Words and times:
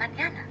mañana. 0.00 0.46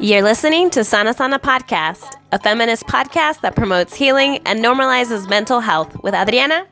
You're 0.00 0.22
listening 0.22 0.70
to 0.70 0.84
Sana 0.84 1.14
Sana 1.14 1.38
Podcast, 1.38 2.16
a 2.30 2.38
feminist 2.38 2.86
podcast 2.86 3.40
that 3.40 3.56
promotes 3.56 3.94
healing 3.94 4.38
and 4.44 4.62
normalizes 4.62 5.28
mental 5.28 5.60
health 5.60 5.96
with 6.02 6.14
Adriana. 6.14 6.66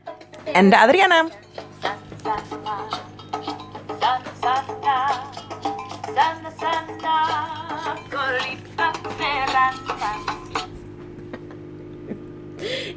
And 0.47 0.75
Adriana. 0.75 1.31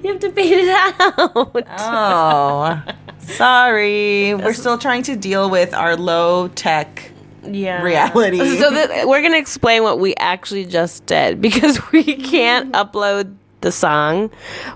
You 0.04 0.12
have 0.12 0.20
to 0.20 0.30
beat 0.30 0.54
it 0.54 0.70
out. 0.70 1.66
Oh, 1.80 2.84
sorry. 3.18 4.36
We're 4.36 4.54
still 4.54 4.78
trying 4.78 5.02
to 5.04 5.16
deal 5.16 5.50
with 5.50 5.74
our 5.74 5.96
low 5.96 6.50
tech 6.50 7.12
yeah. 7.44 7.82
reality. 7.82 8.38
So 8.60 8.72
we're 9.08 9.22
gonna 9.22 9.38
explain 9.38 9.84
what 9.84 10.00
we 10.00 10.16
actually 10.16 10.66
just 10.66 11.06
did 11.06 11.42
because 11.48 11.80
we 11.92 12.04
can't 12.04 12.72
upload 12.74 13.36
the 13.62 13.72
song. 13.72 14.32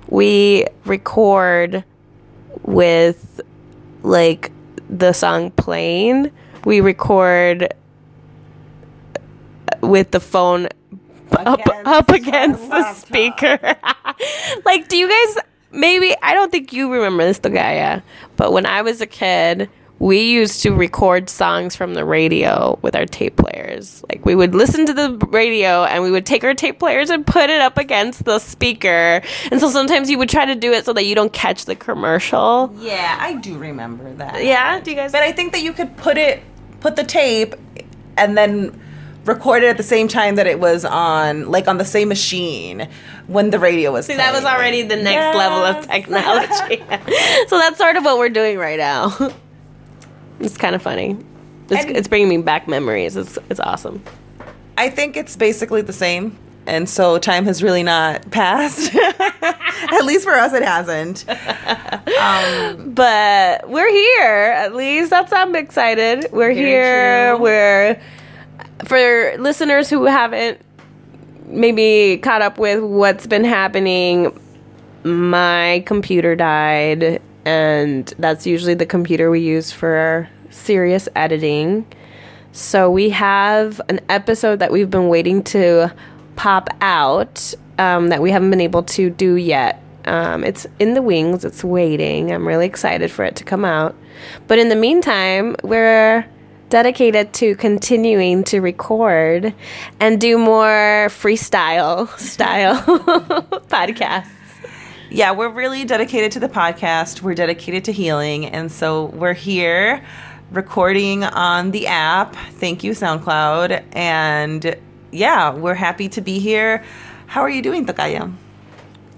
We 0.07 0.66
record 0.85 1.84
with 2.63 3.41
like 4.04 4.52
the 4.90 5.13
song 5.13 5.52
playing. 5.52 6.31
We 6.66 6.81
record 6.81 7.73
with 9.81 10.12
the 10.12 10.20
phone 10.20 10.68
up 11.34 11.60
Against 11.60 11.88
up 11.88 12.10
against 12.10 12.70
the 12.70 12.94
speaker. 12.94 13.60
like, 14.66 14.88
do 14.88 14.98
you 14.98 15.08
guys? 15.10 15.44
Maybe 15.71 16.16
I 16.21 16.34
don't 16.34 16.52
think 16.52 16.74
you 16.74 16.91
remember 16.91 17.26
this, 17.26 17.40
Dogaya, 17.40 18.02
but 18.38 18.52
when 18.52 18.66
I 18.66 18.82
was 18.82 19.02
a 19.02 19.05
kid, 19.05 19.70
we 19.99 20.32
used 20.32 20.63
to 20.63 20.71
record 20.71 21.30
songs 21.30 21.76
from 21.76 21.94
the 21.94 22.05
radio 22.05 22.80
with 22.82 22.96
our 22.96 23.05
tape 23.05 23.36
players. 23.36 24.04
Like, 24.10 24.26
we 24.26 24.34
would 24.34 24.55
listen 24.55 24.86
to 24.86 24.94
the 24.94 25.18
radio 25.27 25.84
and 25.84 26.02
we 26.04 26.10
would 26.10 26.26
take 26.26 26.44
our 26.44 26.54
tape 26.54 26.80
players 26.80 27.10
and 27.10 27.27
put 27.27 27.49
it 27.49 27.60
up 27.62 27.77
against 27.77 28.24
the 28.24 28.40
speaker. 28.40 29.21
And 29.52 29.60
so 29.60 29.70
sometimes 29.70 30.10
you 30.10 30.18
would 30.18 30.30
try 30.30 30.46
to 30.46 30.55
do 30.55 30.71
it 30.71 30.86
so 30.86 30.93
that 30.93 31.05
you 31.05 31.16
don't 31.16 31.34
catch 31.34 31.66
the 31.66 31.76
commercial. 31.76 32.74
yeah, 32.80 33.18
I 33.20 33.36
do 33.36 33.58
remember 33.58 34.12
that. 34.16 34.43
Yeah, 34.43 34.80
do 34.80 34.90
you 34.90 34.96
guys? 34.96 35.12
But 35.12 35.21
I 35.21 35.34
think 35.34 35.52
that 35.52 35.62
you 35.62 35.74
could 35.74 35.96
put 35.98 36.18
it, 36.18 36.41
put 36.80 36.96
the 36.96 37.04
tape, 37.04 37.55
and 38.18 38.38
then 38.38 38.82
record 39.25 39.63
it 39.63 39.67
at 39.67 39.77
the 39.77 39.84
same 39.84 40.07
time 40.07 40.35
that 40.35 40.48
it 40.48 40.59
was 40.59 40.85
on, 40.85 41.49
like 41.49 41.67
on 41.67 41.77
the 41.77 41.85
same 41.85 42.07
machine 42.09 42.87
when 43.27 43.49
the 43.49 43.59
radio 43.59 43.91
was. 43.91 44.05
See, 44.05 44.15
that 44.15 44.34
was 44.34 44.45
already 44.45 44.81
the 44.81 44.95
next 44.95 45.37
level 45.37 45.59
of 45.59 45.87
technology. 45.87 46.77
so 47.47 47.57
that's 47.57 47.77
sort 47.77 47.95
of 47.97 48.03
what 48.03 48.17
we're 48.17 48.29
doing 48.29 48.57
right 48.57 48.79
now. 48.79 49.15
It's 50.41 50.55
kind 50.57 50.73
of 50.73 50.81
funny. 50.81 51.17
It's, 51.70 51.84
it's 51.84 52.07
bringing 52.07 52.29
me 52.29 52.37
back 52.37 52.65
memories. 52.65 53.17
It's 53.17 53.37
it's 53.49 53.59
awesome. 53.59 54.01
I 54.77 54.90
think 54.90 55.17
it's 55.17 55.35
basically 55.35 55.81
the 55.81 55.91
same. 55.91 56.37
And 56.65 56.87
so 56.87 57.17
time 57.17 57.43
has 57.45 57.62
really 57.62 57.84
not 57.84 58.31
passed. 58.31 58.95
At 58.95 60.05
least 60.05 60.23
for 60.23 60.31
us, 60.31 60.53
it 60.53 60.63
hasn't. 60.63 61.27
Um, 61.27 62.91
but 62.93 63.67
we're 63.70 63.91
here. 63.91 64.53
At 64.56 64.75
least 64.75 65.09
that's 65.09 65.34
I'm 65.34 65.56
excited. 65.56 66.28
We're 66.31 66.51
here. 66.51 67.35
true. 67.35 67.44
We're 67.44 68.01
for 68.85 69.35
listeners 69.38 69.90
who 69.90 70.06
haven't 70.06 70.59
maybe 71.46 72.19
caught 72.22 72.41
up 72.41 72.57
with 72.57 72.81
what's 72.84 73.28
been 73.28 73.44
happening. 73.44 74.38
My 75.03 75.84
computer 75.86 76.36
died, 76.36 77.22
and 77.46 78.08
that's 78.20 78.46
usually 78.46 78.74
the 78.74 78.86
computer 78.86 79.30
we 79.30 79.40
use 79.40 79.72
for 79.72 80.30
serious 80.50 81.08
editing. 81.16 81.86
So 82.52 82.90
we 82.90 83.09
have 83.12 83.80
an 83.90 84.00
episode 84.09 84.59
that 84.59 84.72
we've 84.72 84.90
been 84.90 85.08
waiting 85.08 85.44
to 85.46 85.94
pop 86.36 86.70
out 86.81 87.53
um, 87.78 88.09
that 88.09 88.22
we 88.22 88.31
haven't 88.31 88.50
been 88.50 88.62
able 88.62 88.84
to 88.84 89.09
do 89.09 89.36
yet. 89.36 89.81
Um, 90.06 90.44
it's 90.44 90.66
in 90.80 90.94
the 90.94 91.02
wings. 91.02 91.46
It's 91.46 91.64
waiting. 91.64 92.31
I'm 92.31 92.47
really 92.47 92.66
excited 92.66 93.12
for 93.12 93.24
it 93.24 93.36
to 93.38 93.44
come 93.44 93.64
out. 93.64 93.96
But 94.47 94.59
in 94.59 94.70
the 94.70 94.76
meantime, 94.76 95.56
we're 95.64 96.26
dedicated 96.69 97.34
to 97.34 97.56
continuing 97.56 98.44
to 98.46 98.59
record 98.62 99.53
and 100.00 100.22
do 100.22 100.38
more 100.38 101.07
freestyle 101.09 102.07
style 102.19 102.81
podcasts. 103.68 104.30
Yeah, 105.12 105.31
we're 105.31 105.50
really 105.50 105.85
dedicated 105.85 106.31
to 106.34 106.40
the 106.40 106.50
podcast. 106.50 107.24
We're 107.24 107.34
dedicated 107.34 107.85
to 107.85 107.91
healing. 107.91 108.46
And 108.46 108.72
so 108.72 109.06
we're 109.06 109.34
here 109.34 110.06
recording 110.52 111.24
on 111.24 111.72
the 111.72 111.88
app. 111.88 112.35
Thank 112.35 112.84
you, 112.84 112.91
SoundCloud. 112.91 113.84
And 113.94 114.75
yeah, 115.12 115.53
we're 115.53 115.74
happy 115.74 116.09
to 116.09 116.22
be 116.22 116.38
here. 116.38 116.84
How 117.25 117.41
are 117.41 117.50
you 117.50 117.63
doing, 117.63 117.88
Takaya? 117.88 118.31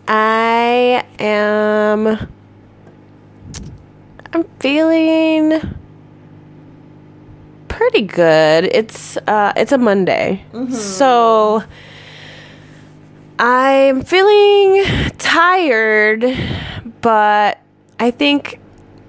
I 0.07 1.05
am. 1.19 2.29
I'm 4.33 4.43
feeling 4.59 5.80
pretty 7.81 8.03
good. 8.03 8.65
It's 8.65 9.17
uh, 9.25 9.53
it's 9.55 9.71
a 9.71 9.77
Monday, 9.79 10.45
so 10.69 11.63
I'm 13.39 14.03
feeling 14.03 14.83
tired, 15.17 16.23
but 17.01 17.59
I 17.99 18.11
think 18.11 18.59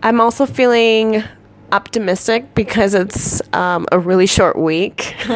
I'm 0.03 0.23
also 0.23 0.47
feeling 0.47 1.23
optimistic 1.71 2.55
because 2.55 2.95
it's 2.95 3.43
um, 3.55 3.87
a 3.93 3.99
really 3.99 4.27
short 4.27 4.57
week. 4.57 5.17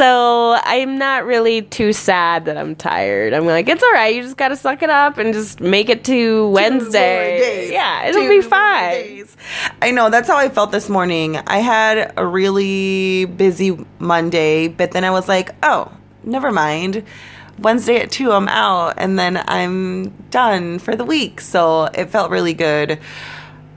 So 0.00 0.56
I'm 0.64 0.96
not 0.96 1.26
really 1.26 1.60
too 1.60 1.92
sad 1.92 2.46
that 2.46 2.56
I'm 2.56 2.74
tired. 2.74 3.34
I'm 3.34 3.44
like, 3.44 3.68
it's 3.68 3.82
all 3.82 3.92
right. 3.92 4.14
You 4.14 4.22
just 4.22 4.38
got 4.38 4.48
to 4.48 4.56
suck 4.56 4.82
it 4.82 4.88
up 4.88 5.18
and 5.18 5.34
just 5.34 5.60
make 5.60 5.90
it 5.90 6.04
to 6.04 6.48
Wednesday. 6.48 7.70
Yeah, 7.70 8.06
it'll 8.06 8.22
Two 8.22 8.28
be 8.30 8.40
fine. 8.40 8.92
days. 8.92 9.36
I 9.82 9.90
know 9.90 10.08
that's 10.08 10.26
how 10.26 10.38
I 10.38 10.48
felt 10.48 10.72
this 10.72 10.88
morning. 10.88 11.36
I 11.36 11.58
had 11.58 12.14
a 12.16 12.26
really 12.26 13.26
busy 13.26 13.76
Monday, 13.98 14.68
but 14.68 14.92
then 14.92 15.04
I 15.04 15.10
was 15.10 15.28
like, 15.28 15.54
oh, 15.62 15.92
never 16.24 16.50
mind. 16.50 17.04
Wednesday 17.58 18.00
at 18.00 18.10
two, 18.10 18.32
I'm 18.32 18.48
out, 18.48 18.94
and 18.96 19.18
then 19.18 19.44
I'm 19.48 20.08
done 20.30 20.78
for 20.78 20.96
the 20.96 21.04
week. 21.04 21.42
So 21.42 21.90
it 21.92 22.06
felt 22.06 22.30
really 22.30 22.54
good. 22.54 23.00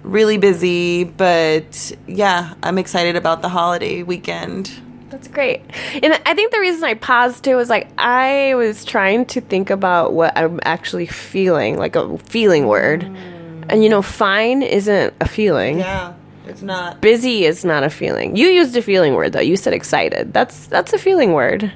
Really 0.03 0.37
busy, 0.37 1.03
but 1.03 1.91
yeah, 2.07 2.53
I'm 2.63 2.77
excited 2.77 3.17
about 3.17 3.41
the 3.41 3.49
holiday 3.49 4.03
weekend. 4.03 4.71
That's 5.13 5.27
great. 5.27 5.61
And 6.01 6.19
I 6.25 6.33
think 6.33 6.51
the 6.51 6.59
reason 6.59 6.83
I 6.83 6.95
paused 6.95 7.43
too 7.43 7.55
was 7.55 7.69
like 7.69 7.87
I 7.99 8.55
was 8.55 8.83
trying 8.83 9.27
to 9.27 9.41
think 9.41 9.69
about 9.69 10.13
what 10.13 10.35
I'm 10.35 10.59
actually 10.63 11.05
feeling, 11.05 11.77
like 11.77 11.95
a 11.95 12.17
feeling 12.17 12.65
word. 12.65 13.01
Mm. 13.01 13.65
And 13.69 13.83
you 13.83 13.89
know, 13.89 14.01
fine 14.01 14.63
isn't 14.63 15.13
a 15.21 15.27
feeling. 15.27 15.77
Yeah, 15.77 16.15
it's 16.47 16.63
not. 16.63 16.99
Busy 16.99 17.45
is 17.45 17.63
not 17.63 17.83
a 17.83 17.91
feeling. 17.91 18.35
You 18.35 18.47
used 18.47 18.75
a 18.75 18.81
feeling 18.81 19.13
word 19.13 19.33
though. 19.33 19.39
You 19.39 19.55
said 19.55 19.73
excited. 19.73 20.33
That's 20.33 20.65
that's 20.65 20.93
a 20.93 20.97
feeling 20.97 21.33
word. 21.33 21.71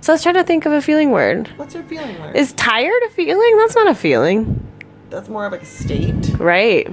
So 0.00 0.10
I 0.10 0.14
was 0.14 0.22
trying 0.22 0.36
to 0.36 0.44
think 0.44 0.64
of 0.64 0.72
a 0.72 0.80
feeling 0.80 1.10
word. 1.10 1.48
What's 1.58 1.74
your 1.74 1.82
feeling 1.82 2.18
word? 2.22 2.36
Is 2.36 2.54
tired 2.54 3.02
a 3.06 3.10
feeling? 3.10 3.58
That's 3.58 3.74
not 3.74 3.88
a 3.88 3.94
feeling. 3.94 4.66
That's 5.10 5.28
more 5.28 5.44
of 5.44 5.52
like 5.52 5.62
a 5.62 5.66
state. 5.66 6.30
Right. 6.38 6.88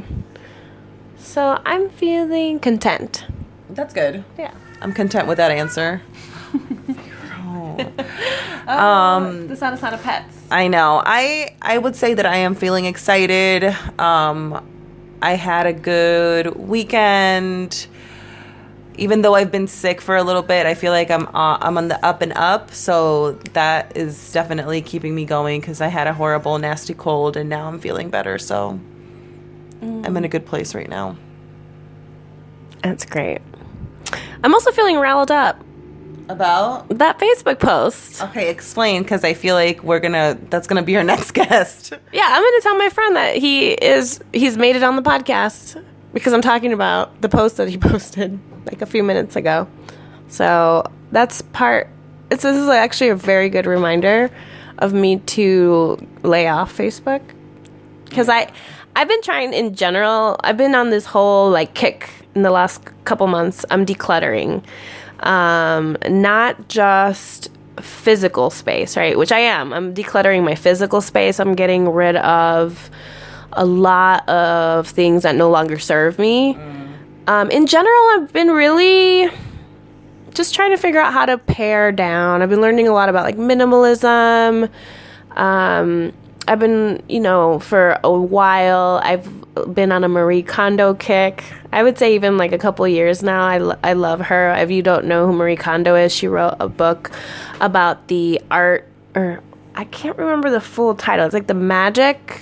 So 1.18 1.62
I'm 1.66 1.90
feeling 1.90 2.60
content. 2.60 3.26
That's 3.70 3.94
good. 3.94 4.26
Yeah. 4.38 4.54
I'm 4.86 4.94
content 4.94 5.28
with 5.28 5.38
that 5.38 5.50
answer. 5.50 6.00
Um, 8.68 9.48
the 9.48 9.56
Sana 9.56 9.78
Sana 9.78 9.98
pets. 10.00 10.36
I 10.50 10.68
know. 10.68 11.00
I 11.06 11.56
I 11.62 11.78
would 11.78 11.96
say 11.96 12.16
that 12.16 12.26
I 12.26 12.38
am 12.38 12.56
feeling 12.56 12.86
excited. 12.86 13.64
Um, 14.00 14.66
I 15.22 15.34
had 15.34 15.68
a 15.68 15.74
good 15.74 16.56
weekend. 16.56 17.86
Even 18.98 19.22
though 19.22 19.36
I've 19.36 19.52
been 19.52 19.68
sick 19.68 20.02
for 20.02 20.16
a 20.16 20.24
little 20.24 20.42
bit, 20.42 20.66
I 20.66 20.74
feel 20.74 20.92
like 20.92 21.12
I'm 21.12 21.28
uh, 21.28 21.58
I'm 21.62 21.78
on 21.78 21.90
the 21.90 22.04
up 22.04 22.24
and 22.24 22.34
up. 22.34 22.72
So 22.72 23.34
that 23.54 23.96
is 23.96 24.32
definitely 24.32 24.82
keeping 24.82 25.14
me 25.14 25.26
going 25.26 25.62
because 25.62 25.80
I 25.80 25.88
had 25.88 26.08
a 26.08 26.14
horrible, 26.14 26.58
nasty 26.58 26.96
cold, 26.96 27.38
and 27.38 27.50
now 27.50 27.68
I'm 27.68 27.80
feeling 27.80 28.10
better. 28.10 28.40
So 28.40 28.80
I'm 29.82 30.18
in 30.18 30.24
a 30.24 30.30
good 30.30 30.48
place 30.48 30.74
right 30.74 30.90
now. 30.90 31.18
That's 32.82 33.06
great. 33.06 33.42
I'm 34.44 34.54
also 34.54 34.72
feeling 34.72 34.98
riled 34.98 35.32
up. 35.32 35.62
About 36.28 36.90
That 36.90 37.20
Facebook 37.20 37.60
post. 37.60 38.22
okay, 38.24 38.50
explain 38.50 39.04
because 39.04 39.24
I 39.24 39.36
feel 39.36 39.54
like 39.54 39.84
we're 39.84 40.00
gonna 40.00 40.36
that's 40.50 40.66
gonna 40.66 40.82
be 40.82 40.98
our 40.98 41.04
next 41.14 41.32
guest. 41.32 41.94
Yeah, 42.12 42.28
I'm 42.28 42.42
going 42.42 42.54
to 42.58 42.62
tell 42.64 42.78
my 42.78 42.90
friend 42.90 43.16
that 43.16 43.36
he 43.38 43.72
is 43.74 44.20
he's 44.34 44.58
made 44.58 44.76
it 44.76 44.82
on 44.84 44.96
the 44.96 45.04
podcast. 45.04 45.84
because 46.14 46.34
I'm 46.34 46.42
talking 46.42 46.74
about 46.74 47.22
the 47.22 47.30
post 47.30 47.58
that 47.58 47.70
he 47.70 47.78
posted 47.92 48.40
like 48.66 48.82
a 48.82 48.88
few 48.88 49.04
minutes 49.04 49.36
ago. 49.36 49.68
So 50.28 50.90
that's 51.12 51.44
part. 51.44 51.90
It's 52.32 52.42
this 52.42 52.58
is 52.58 52.70
actually 52.70 53.10
a 53.10 53.16
very 53.16 53.50
good 53.50 53.68
reminder 53.68 54.32
of 54.80 54.94
me 54.94 55.18
to 55.20 55.96
lay 56.24 56.48
off 56.48 56.76
Facebook 56.76 57.22
because 58.06 58.30
I 58.30 58.52
I've 58.96 59.08
been 59.08 59.22
trying 59.22 59.54
in 59.54 59.76
general. 59.76 60.38
I've 60.44 60.58
been 60.58 60.74
on 60.74 60.90
this 60.90 61.06
whole 61.06 61.52
like 61.52 61.76
kick 61.76 62.10
in 62.36 62.44
the 62.44 62.52
last 62.52 62.82
couple 63.06 63.28
months. 63.28 63.66
I'm 63.72 63.86
decluttering, 63.86 64.64
um, 65.22 65.98
not 66.10 66.68
just 66.68 67.50
physical 67.80 68.50
space, 68.50 68.96
right? 68.96 69.18
Which 69.18 69.32
I 69.32 69.40
am. 69.40 69.74
I'm 69.74 69.94
decluttering 69.94 70.44
my 70.44 70.56
physical 70.56 71.02
space. 71.02 71.40
I'm 71.40 71.56
getting 71.56 71.90
rid 71.90 72.16
of 72.18 72.90
a 73.54 73.66
lot 73.66 74.28
of 74.30 74.88
things 74.88 75.24
that 75.24 75.36
no 75.36 75.50
longer 75.50 75.80
serve 75.80 76.20
me. 76.20 76.56
Um, 77.28 77.50
in 77.50 77.66
general, 77.66 78.10
I've 78.14 78.32
been 78.34 78.50
really 78.50 79.30
just 80.34 80.54
trying 80.54 80.72
to 80.72 80.78
figure 80.78 81.00
out 81.00 81.14
how 81.14 81.26
to 81.26 81.38
pare 81.38 81.92
down. 81.92 82.42
I've 82.42 82.50
been 82.50 82.62
learning 82.62 82.88
a 82.88 82.94
lot 82.94 83.10
about 83.10 83.24
like 83.24 83.38
minimalism. 83.38 84.70
Um, 85.32 86.14
I've 86.48 86.60
been, 86.60 87.02
you 87.10 87.20
know, 87.20 87.60
for 87.60 88.00
a 88.04 88.12
while, 88.12 89.02
I've 89.04 89.28
been 89.74 89.92
on 89.92 90.04
a 90.04 90.08
Marie 90.08 90.44
Kondo 90.44 90.94
kick. 90.94 91.44
I 91.72 91.82
would 91.84 91.98
say 91.98 92.16
even 92.16 92.38
like 92.38 92.52
a 92.52 92.58
couple 92.58 92.88
years 92.88 93.24
now. 93.24 93.46
I, 93.48 93.58
lo- 93.58 93.80
I 93.84 93.94
love 93.94 94.22
her. 94.22 94.54
If 94.54 94.70
you 94.70 94.82
don't 94.82 95.06
know 95.06 95.26
who 95.26 95.34
Marie 95.34 95.56
Kondo 95.56 95.96
is, 95.96 96.14
she 96.14 96.28
wrote 96.28 96.56
a 96.60 96.70
book 96.70 97.12
about 97.62 98.08
the 98.08 98.42
art, 98.52 98.88
or 99.16 99.42
I 99.76 99.86
can't 99.86 100.18
remember 100.18 100.50
the 100.52 100.62
full 100.62 100.94
title. 100.96 101.26
It's 101.26 101.34
like 101.34 101.48
the 101.48 101.54
magic 101.54 102.40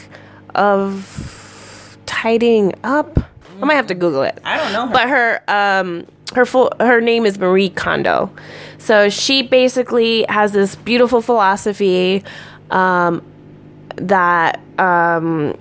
of 0.56 1.98
tidying 2.06 2.74
up. 2.84 3.20
I 3.62 3.66
might 3.66 3.76
have 3.76 3.88
to 3.88 3.96
Google 3.96 4.24
it. 4.24 4.40
I 4.44 4.58
don't 4.58 4.74
know. 4.74 4.88
Her. 4.88 4.94
But 4.94 5.10
her 5.10 5.44
um 5.48 6.06
her 6.36 6.46
full 6.46 6.72
her 6.80 7.00
name 7.00 7.26
is 7.26 7.38
Marie 7.40 7.70
Kondo. 7.70 8.30
So 8.78 9.10
she 9.10 9.42
basically 9.44 10.26
has 10.28 10.52
this 10.52 10.76
beautiful 10.76 11.22
philosophy 11.22 12.24
um 12.72 13.24
that 13.98 14.60
um 14.80 15.58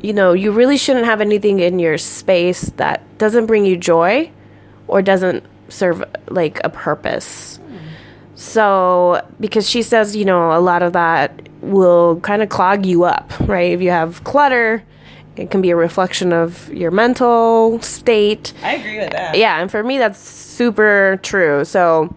you 0.00 0.12
know, 0.12 0.32
you 0.32 0.52
really 0.52 0.76
shouldn't 0.76 1.06
have 1.06 1.20
anything 1.20 1.58
in 1.58 1.80
your 1.80 1.98
space 1.98 2.62
that 2.76 3.02
doesn't 3.18 3.46
bring 3.46 3.64
you 3.64 3.76
joy 3.76 4.30
or 4.86 5.02
doesn't 5.02 5.44
serve 5.68 6.04
like 6.28 6.60
a 6.64 6.68
purpose. 6.68 7.58
So, 8.36 9.26
because 9.40 9.68
she 9.68 9.82
says, 9.82 10.14
you 10.14 10.24
know, 10.24 10.56
a 10.56 10.60
lot 10.60 10.84
of 10.84 10.92
that 10.92 11.48
will 11.60 12.20
kind 12.20 12.40
of 12.40 12.48
clog 12.48 12.86
you 12.86 13.02
up, 13.02 13.32
right? 13.40 13.72
If 13.72 13.82
you 13.82 13.90
have 13.90 14.22
clutter, 14.22 14.84
it 15.34 15.50
can 15.50 15.60
be 15.60 15.70
a 15.70 15.76
reflection 15.76 16.32
of 16.32 16.72
your 16.72 16.92
mental 16.92 17.80
state. 17.82 18.52
I 18.62 18.74
agree 18.74 18.98
with 18.98 19.10
that. 19.10 19.36
Yeah, 19.36 19.60
and 19.60 19.68
for 19.68 19.82
me, 19.82 19.98
that's 19.98 20.20
super 20.20 21.18
true. 21.24 21.64
So, 21.64 22.14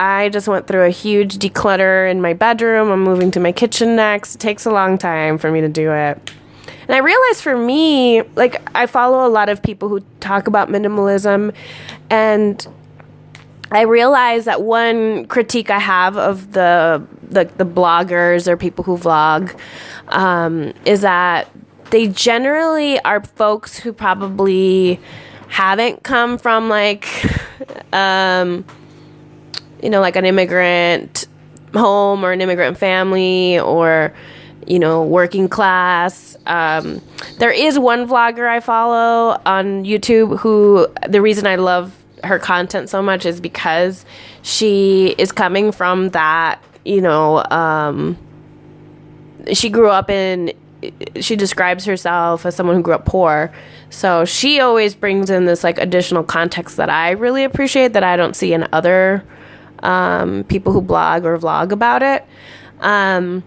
I 0.00 0.30
just 0.30 0.48
went 0.48 0.66
through 0.66 0.86
a 0.86 0.90
huge 0.90 1.36
declutter 1.36 2.10
in 2.10 2.22
my 2.22 2.32
bedroom. 2.32 2.90
I'm 2.90 3.04
moving 3.04 3.30
to 3.32 3.40
my 3.40 3.52
kitchen 3.52 3.96
next. 3.96 4.36
It 4.36 4.38
takes 4.38 4.64
a 4.64 4.70
long 4.70 4.96
time 4.96 5.36
for 5.36 5.52
me 5.52 5.60
to 5.60 5.68
do 5.68 5.92
it. 5.92 6.32
And 6.88 6.94
I 6.94 6.98
realized 7.00 7.42
for 7.42 7.54
me, 7.54 8.22
like, 8.34 8.66
I 8.74 8.86
follow 8.86 9.26
a 9.26 9.28
lot 9.28 9.50
of 9.50 9.62
people 9.62 9.90
who 9.90 10.00
talk 10.20 10.46
about 10.46 10.70
minimalism, 10.70 11.54
and 12.08 12.66
I 13.70 13.82
realize 13.82 14.46
that 14.46 14.62
one 14.62 15.26
critique 15.26 15.68
I 15.68 15.78
have 15.78 16.16
of 16.16 16.52
the 16.52 17.06
the, 17.22 17.44
the 17.58 17.66
bloggers 17.66 18.48
or 18.48 18.56
people 18.56 18.82
who 18.82 18.96
vlog 18.96 19.54
um, 20.08 20.72
is 20.86 21.02
that 21.02 21.48
they 21.90 22.08
generally 22.08 22.98
are 23.00 23.22
folks 23.22 23.78
who 23.78 23.92
probably 23.92 24.98
haven't 25.48 26.02
come 26.02 26.38
from 26.38 26.70
like 26.70 27.06
um, 27.92 28.64
you 29.82 29.90
know 29.90 30.00
like 30.00 30.16
an 30.16 30.24
immigrant 30.24 31.26
home 31.74 32.24
or 32.24 32.32
an 32.32 32.40
immigrant 32.40 32.76
family 32.78 33.58
or 33.58 34.12
you 34.66 34.78
know 34.78 35.04
working 35.04 35.48
class. 35.48 36.36
Um, 36.46 37.00
there 37.38 37.50
is 37.50 37.78
one 37.78 38.08
vlogger 38.08 38.48
i 38.48 38.60
follow 38.60 39.40
on 39.46 39.84
youtube 39.84 40.38
who 40.38 40.88
the 41.08 41.20
reason 41.20 41.46
i 41.46 41.56
love 41.56 41.94
her 42.24 42.38
content 42.38 42.88
so 42.88 43.02
much 43.02 43.24
is 43.24 43.40
because 43.40 44.04
she 44.42 45.14
is 45.18 45.32
coming 45.32 45.70
from 45.70 46.10
that 46.10 46.62
you 46.84 47.00
know 47.00 47.44
um, 47.50 48.16
she 49.52 49.70
grew 49.70 49.88
up 49.88 50.10
in 50.10 50.52
she 51.20 51.36
describes 51.36 51.84
herself 51.84 52.46
as 52.46 52.54
someone 52.54 52.76
who 52.76 52.82
grew 52.82 52.94
up 52.94 53.04
poor. 53.04 53.52
So 53.90 54.24
she 54.24 54.60
always 54.60 54.94
brings 54.94 55.28
in 55.30 55.44
this 55.44 55.62
like 55.62 55.78
additional 55.78 56.22
context 56.22 56.76
that 56.76 56.88
i 56.88 57.10
really 57.10 57.44
appreciate 57.44 57.92
that 57.94 58.04
i 58.04 58.16
don't 58.16 58.36
see 58.36 58.52
in 58.52 58.66
other 58.72 59.24
um, 59.82 60.44
people 60.44 60.72
who 60.72 60.80
blog 60.80 61.24
or 61.24 61.38
vlog 61.38 61.72
about 61.72 62.02
it 62.02 62.24
um, 62.80 63.42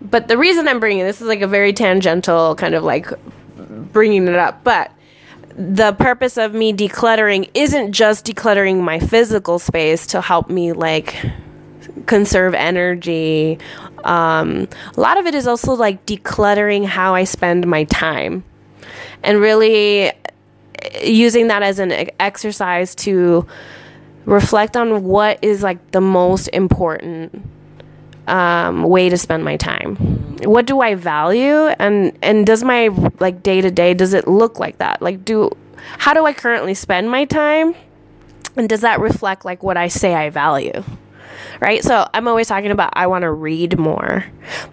but 0.00 0.28
the 0.28 0.38
reason 0.38 0.68
i'm 0.68 0.80
bringing 0.80 1.04
this 1.04 1.20
is 1.20 1.26
like 1.26 1.40
a 1.40 1.48
very 1.48 1.72
tangential 1.72 2.54
kind 2.54 2.74
of 2.74 2.82
like 2.82 3.08
bringing 3.92 4.28
it 4.28 4.36
up 4.36 4.62
but 4.64 4.92
the 5.56 5.92
purpose 5.92 6.38
of 6.38 6.54
me 6.54 6.72
decluttering 6.72 7.50
isn't 7.54 7.92
just 7.92 8.24
decluttering 8.24 8.80
my 8.80 8.98
physical 8.98 9.58
space 9.58 10.06
to 10.06 10.20
help 10.20 10.48
me 10.48 10.72
like 10.72 11.16
conserve 12.06 12.54
energy. 12.54 13.58
Um, 14.04 14.68
a 14.96 15.00
lot 15.00 15.18
of 15.18 15.26
it 15.26 15.34
is 15.34 15.46
also 15.46 15.74
like 15.74 16.06
decluttering 16.06 16.86
how 16.86 17.14
I 17.14 17.24
spend 17.24 17.66
my 17.66 17.84
time 17.84 18.42
and 19.22 19.40
really 19.40 20.12
using 21.02 21.48
that 21.48 21.62
as 21.62 21.78
an 21.78 22.08
exercise 22.18 22.94
to 22.96 23.46
reflect 24.24 24.76
on 24.76 25.04
what 25.04 25.42
is 25.42 25.62
like 25.62 25.90
the 25.92 26.00
most 26.00 26.48
important 26.48 27.44
um, 28.30 28.84
way 28.84 29.08
to 29.08 29.16
spend 29.18 29.44
my 29.44 29.56
time. 29.56 29.96
What 30.44 30.66
do 30.66 30.80
I 30.80 30.94
value, 30.94 31.66
and 31.78 32.16
and 32.22 32.46
does 32.46 32.64
my 32.64 32.88
like 33.18 33.42
day 33.42 33.60
to 33.60 33.70
day 33.70 33.94
does 33.94 34.14
it 34.14 34.26
look 34.28 34.58
like 34.58 34.78
that? 34.78 35.02
Like, 35.02 35.24
do 35.24 35.50
how 35.98 36.14
do 36.14 36.24
I 36.24 36.32
currently 36.32 36.74
spend 36.74 37.10
my 37.10 37.24
time, 37.24 37.74
and 38.56 38.68
does 38.68 38.80
that 38.82 39.00
reflect 39.00 39.44
like 39.44 39.62
what 39.62 39.76
I 39.76 39.88
say 39.88 40.14
I 40.14 40.30
value? 40.30 40.82
Right. 41.60 41.82
So 41.82 42.08
I'm 42.14 42.28
always 42.28 42.48
talking 42.48 42.70
about 42.70 42.92
I 42.94 43.06
want 43.06 43.22
to 43.22 43.30
read 43.30 43.78
more, 43.78 44.24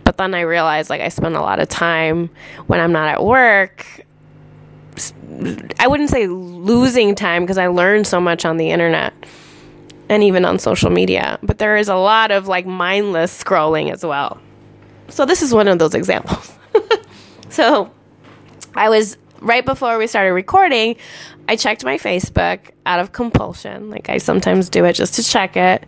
but 0.04 0.18
then 0.18 0.34
I 0.34 0.42
realize 0.42 0.90
like 0.90 1.02
I 1.02 1.10
spend 1.10 1.36
a 1.36 1.42
lot 1.42 1.60
of 1.60 1.68
time 1.68 2.30
when 2.68 2.80
I'm 2.80 2.92
not 2.92 3.10
at 3.10 3.24
work. 3.24 3.86
I 5.80 5.88
wouldn't 5.88 6.10
say 6.10 6.28
losing 6.28 7.14
time 7.14 7.44
because 7.44 7.58
I 7.58 7.68
learn 7.68 8.04
so 8.06 8.20
much 8.20 8.46
on 8.46 8.58
the 8.58 8.72
internet 8.72 9.14
and 10.10 10.24
even 10.24 10.46
on 10.46 10.60
social 10.60 10.90
media. 10.90 11.40
But 11.44 11.58
there 11.58 11.78
is 11.78 11.90
a 11.90 11.96
lot 11.96 12.32
of 12.32 12.48
like 12.48 12.66
mindless 12.66 13.44
scrolling 13.44 13.92
as 13.92 14.06
well. 14.06 14.40
So 15.10 15.26
this 15.26 15.42
is 15.42 15.54
one 15.54 15.68
of 15.68 15.80
those 15.80 15.94
examples. 15.94 16.52
so 17.50 17.92
I 18.76 18.90
was 18.90 19.18
right 19.40 19.66
before 19.66 19.98
we 19.98 20.08
started 20.08 20.34
recording, 20.34 20.96
I 21.48 21.56
checked 21.56 21.84
my 21.86 21.98
Facebook 21.98 22.72
out 22.86 23.00
of 23.00 23.12
compulsion. 23.12 23.90
Like 23.90 24.10
I 24.10 24.18
sometimes 24.18 24.70
do 24.70 24.86
it 24.86 24.94
just 24.94 25.16
to 25.16 25.24
check 25.24 25.56
it. 25.56 25.86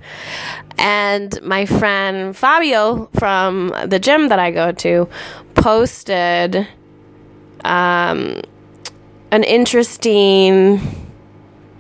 And 0.78 1.42
my 1.42 1.66
friend 1.66 2.36
Fabio 2.36 3.10
from 3.20 3.74
the 3.86 4.00
gym 4.00 4.30
that 4.30 4.40
I 4.40 4.52
go 4.52 4.72
to 4.72 5.10
posted 5.56 6.68
um, 7.66 8.42
an 9.32 9.44
interesting 9.44 10.80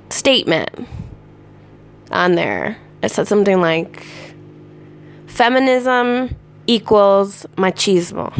statement 0.09 0.69
on 2.11 2.35
there. 2.35 2.77
It 3.01 3.11
said 3.11 3.27
something 3.27 3.61
like 3.61 4.03
feminism 5.27 6.35
equals 6.67 7.45
machismo. 7.55 8.33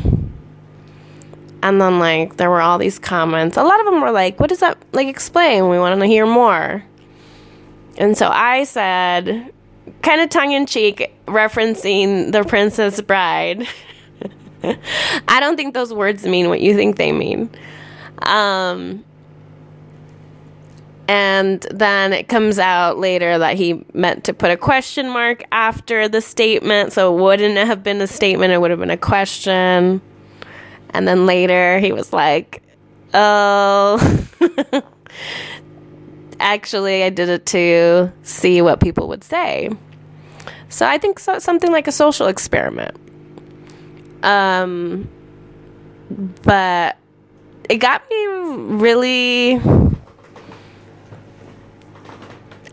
And 1.62 1.82
then 1.82 2.00
like 2.00 2.38
there 2.38 2.50
were 2.50 2.62
all 2.62 2.78
these 2.78 3.00
comments. 3.00 3.58
A 3.58 3.64
lot 3.64 3.80
of 3.80 3.86
them 3.86 4.02
were 4.02 4.12
like, 4.12 4.40
"What 4.40 4.50
does 4.50 4.60
that 4.60 4.78
like 4.94 5.08
explain? 5.08 5.70
We 5.70 5.78
want 5.78 6.00
to 6.00 6.08
hear 6.08 6.26
more." 6.26 6.84
And 7.98 8.18
so 8.18 8.30
I 8.30 8.64
said, 8.64 9.52
kind 10.02 10.22
of 10.22 10.30
tongue 10.30 10.52
in 10.52 10.66
cheek, 10.66 11.12
referencing 11.26 12.32
The 12.32 12.44
Princess 12.44 13.02
Bride. 13.02 13.68
I 15.28 15.40
don't 15.40 15.58
think 15.58 15.74
those 15.74 15.94
words 15.94 16.26
mean 16.26 16.50
what 16.50 16.62
you 16.62 16.76
think 16.76 16.98
they 16.98 17.12
mean. 17.12 17.50
Um, 18.24 19.04
and 21.10 21.66
then 21.72 22.14
it 22.14 22.28
comes 22.28 22.60
out 22.60 23.00
later 23.00 23.40
that 23.40 23.58
he 23.58 23.84
meant 23.96 24.26
to 24.26 24.34
put 24.34 24.52
a 24.52 24.58
question 24.58 25.10
mark 25.10 25.44
after 25.52 26.08
the 26.08 26.22
statement. 26.22 26.94
So 26.94 27.12
it 27.12 27.20
wouldn't 27.20 27.58
have 27.58 27.82
been 27.82 28.00
a 28.00 28.06
statement, 28.06 28.54
it 28.54 28.62
would 28.62 28.70
have 28.70 28.80
been 28.80 28.92
a 28.92 28.98
question. 28.98 30.02
And 30.92 31.08
then 31.08 31.26
later 31.26 31.80
he 31.80 31.92
was 31.92 32.14
like, 32.14 32.62
oh, 33.16 34.28
actually, 36.40 37.04
I 37.04 37.10
did 37.10 37.28
it 37.28 37.48
to 37.48 38.12
see 38.22 38.62
what 38.62 38.80
people 38.80 39.08
would 39.08 39.24
say. 39.24 39.72
So 40.70 40.86
I 40.86 41.00
think 41.00 41.18
so, 41.18 41.40
something 41.40 41.72
like 41.72 41.88
a 41.88 41.92
social 41.92 42.28
experiment. 42.28 42.96
Um, 44.22 45.10
but 46.44 46.98
it 47.68 47.78
got 47.78 48.08
me 48.12 48.26
really. 48.76 49.60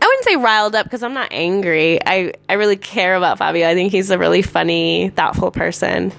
I 0.07 0.09
wouldn't 0.09 0.23
say 0.23 0.35
riled 0.37 0.73
up 0.73 0.85
because 0.85 1.03
I'm 1.03 1.13
not 1.13 1.27
angry. 1.31 1.99
I, 2.05 2.33
I 2.47 2.53
really 2.53 2.77
care 2.77 3.15
about 3.15 3.39
Fabio. 3.39 3.67
I 3.67 3.73
think 3.73 3.91
he's 3.91 4.09
a 4.09 4.17
really 4.17 4.41
funny, 4.41 5.09
thoughtful 5.09 5.51
person. 5.51 6.13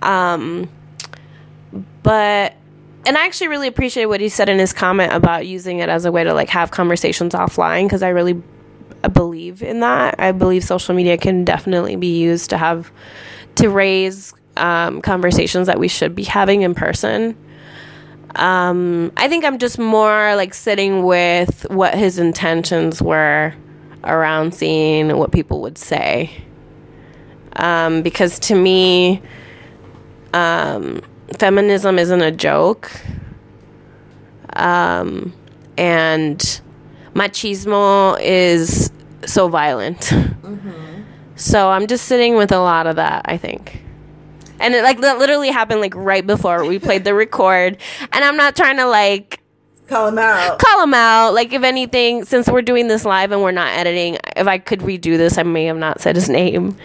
Um, 0.00 0.70
but 2.02 2.54
and 3.04 3.18
I 3.18 3.26
actually 3.26 3.48
really 3.48 3.68
appreciate 3.68 4.06
what 4.06 4.20
he 4.22 4.30
said 4.30 4.48
in 4.48 4.58
his 4.58 4.72
comment 4.72 5.12
about 5.12 5.46
using 5.46 5.80
it 5.80 5.90
as 5.90 6.06
a 6.06 6.12
way 6.12 6.24
to 6.24 6.32
like 6.32 6.48
have 6.48 6.70
conversations 6.70 7.34
offline 7.34 7.84
because 7.84 8.02
I 8.02 8.08
really 8.08 8.42
believe 9.12 9.62
in 9.62 9.80
that. 9.80 10.14
I 10.18 10.32
believe 10.32 10.64
social 10.64 10.94
media 10.94 11.18
can 11.18 11.44
definitely 11.44 11.96
be 11.96 12.18
used 12.18 12.48
to 12.50 12.56
have 12.56 12.90
to 13.56 13.68
raise 13.68 14.32
um, 14.56 15.02
conversations 15.02 15.66
that 15.66 15.78
we 15.78 15.88
should 15.88 16.14
be 16.14 16.24
having 16.24 16.62
in 16.62 16.74
person. 16.74 17.36
Um, 18.38 19.10
I 19.16 19.28
think 19.28 19.44
I'm 19.44 19.58
just 19.58 19.78
more 19.78 20.36
like 20.36 20.54
sitting 20.54 21.02
with 21.02 21.66
what 21.70 21.94
his 21.94 22.18
intentions 22.18 23.02
were 23.02 23.52
around 24.04 24.54
seeing 24.54 25.16
what 25.16 25.32
people 25.32 25.60
would 25.62 25.76
say. 25.76 26.30
Um, 27.56 28.02
because 28.02 28.38
to 28.40 28.54
me, 28.54 29.20
um, 30.32 31.02
feminism 31.36 31.98
isn't 31.98 32.22
a 32.22 32.30
joke. 32.30 32.92
Um, 34.54 35.34
and 35.76 36.38
machismo 37.14 38.18
is 38.20 38.92
so 39.26 39.48
violent. 39.48 39.98
Mm-hmm. 39.98 41.02
So 41.34 41.70
I'm 41.70 41.88
just 41.88 42.04
sitting 42.06 42.36
with 42.36 42.52
a 42.52 42.60
lot 42.60 42.86
of 42.86 42.96
that, 42.96 43.22
I 43.24 43.36
think. 43.36 43.82
And 44.60 44.74
it 44.74 44.82
like 44.82 45.00
that 45.00 45.18
literally 45.18 45.50
happened 45.50 45.80
like 45.80 45.94
right 45.94 46.26
before 46.26 46.64
we 46.64 46.78
played 46.78 47.04
the 47.04 47.14
record. 47.14 47.78
And 48.12 48.24
I'm 48.24 48.36
not 48.36 48.56
trying 48.56 48.76
to 48.78 48.86
like 48.86 49.40
call 49.88 50.08
him 50.08 50.18
out. 50.18 50.58
Call 50.58 50.82
him 50.82 50.94
out. 50.94 51.34
Like 51.34 51.52
if 51.52 51.62
anything, 51.62 52.24
since 52.24 52.48
we're 52.48 52.62
doing 52.62 52.88
this 52.88 53.04
live 53.04 53.32
and 53.32 53.42
we're 53.42 53.52
not 53.52 53.68
editing, 53.68 54.18
if 54.36 54.46
I 54.46 54.58
could 54.58 54.80
redo 54.80 55.16
this, 55.16 55.38
I 55.38 55.42
may 55.42 55.64
have 55.64 55.76
not 55.76 56.00
said 56.00 56.16
his 56.16 56.28
name. 56.28 56.76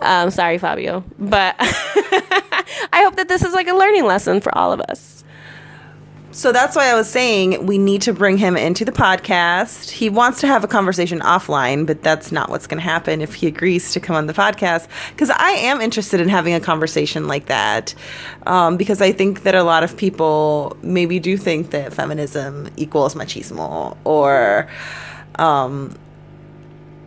Um, 0.00 0.30
sorry, 0.30 0.58
Fabio. 0.58 1.04
But 1.18 1.56
I 1.60 3.02
hope 3.04 3.16
that 3.16 3.28
this 3.28 3.42
is 3.42 3.54
like 3.54 3.68
a 3.68 3.74
learning 3.74 4.04
lesson 4.04 4.40
for 4.40 4.56
all 4.56 4.72
of 4.72 4.80
us. 4.80 5.21
So 6.34 6.50
that's 6.50 6.74
why 6.74 6.86
I 6.90 6.94
was 6.94 7.10
saying 7.10 7.66
we 7.66 7.76
need 7.76 8.00
to 8.02 8.14
bring 8.14 8.38
him 8.38 8.56
into 8.56 8.86
the 8.86 8.92
podcast. 8.92 9.90
He 9.90 10.08
wants 10.08 10.40
to 10.40 10.46
have 10.46 10.64
a 10.64 10.66
conversation 10.66 11.20
offline, 11.20 11.86
but 11.86 12.02
that's 12.02 12.32
not 12.32 12.48
what's 12.48 12.66
going 12.66 12.78
to 12.78 12.84
happen 12.84 13.20
if 13.20 13.34
he 13.34 13.46
agrees 13.46 13.92
to 13.92 14.00
come 14.00 14.16
on 14.16 14.26
the 14.26 14.32
podcast. 14.32 14.88
Because 15.10 15.28
I 15.28 15.50
am 15.50 15.82
interested 15.82 16.20
in 16.20 16.30
having 16.30 16.54
a 16.54 16.60
conversation 16.60 17.28
like 17.28 17.46
that. 17.46 17.94
Um, 18.46 18.78
because 18.78 19.02
I 19.02 19.12
think 19.12 19.42
that 19.42 19.54
a 19.54 19.62
lot 19.62 19.84
of 19.84 19.94
people 19.94 20.74
maybe 20.82 21.20
do 21.20 21.36
think 21.36 21.70
that 21.72 21.92
feminism 21.92 22.70
equals 22.78 23.14
machismo 23.14 23.94
or 24.04 24.70
um, 25.38 25.94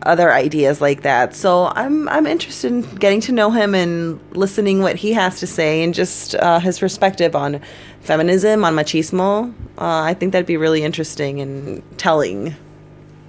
other 0.06 0.32
ideas 0.32 0.80
like 0.80 1.02
that. 1.02 1.34
So 1.34 1.66
I'm 1.74 2.08
I'm 2.08 2.26
interested 2.26 2.72
in 2.72 2.82
getting 2.96 3.20
to 3.22 3.32
know 3.32 3.50
him 3.50 3.74
and 3.74 4.20
listening 4.36 4.80
what 4.80 4.96
he 4.96 5.12
has 5.12 5.40
to 5.40 5.46
say 5.46 5.82
and 5.82 5.92
just 5.92 6.34
uh, 6.36 6.60
his 6.60 6.78
perspective 6.78 7.36
on 7.36 7.60
feminism, 8.00 8.64
on 8.64 8.74
machismo. 8.74 9.52
Uh, 9.78 10.02
I 10.02 10.14
think 10.14 10.32
that'd 10.32 10.46
be 10.46 10.56
really 10.56 10.82
interesting 10.82 11.40
and 11.40 11.82
telling. 11.98 12.54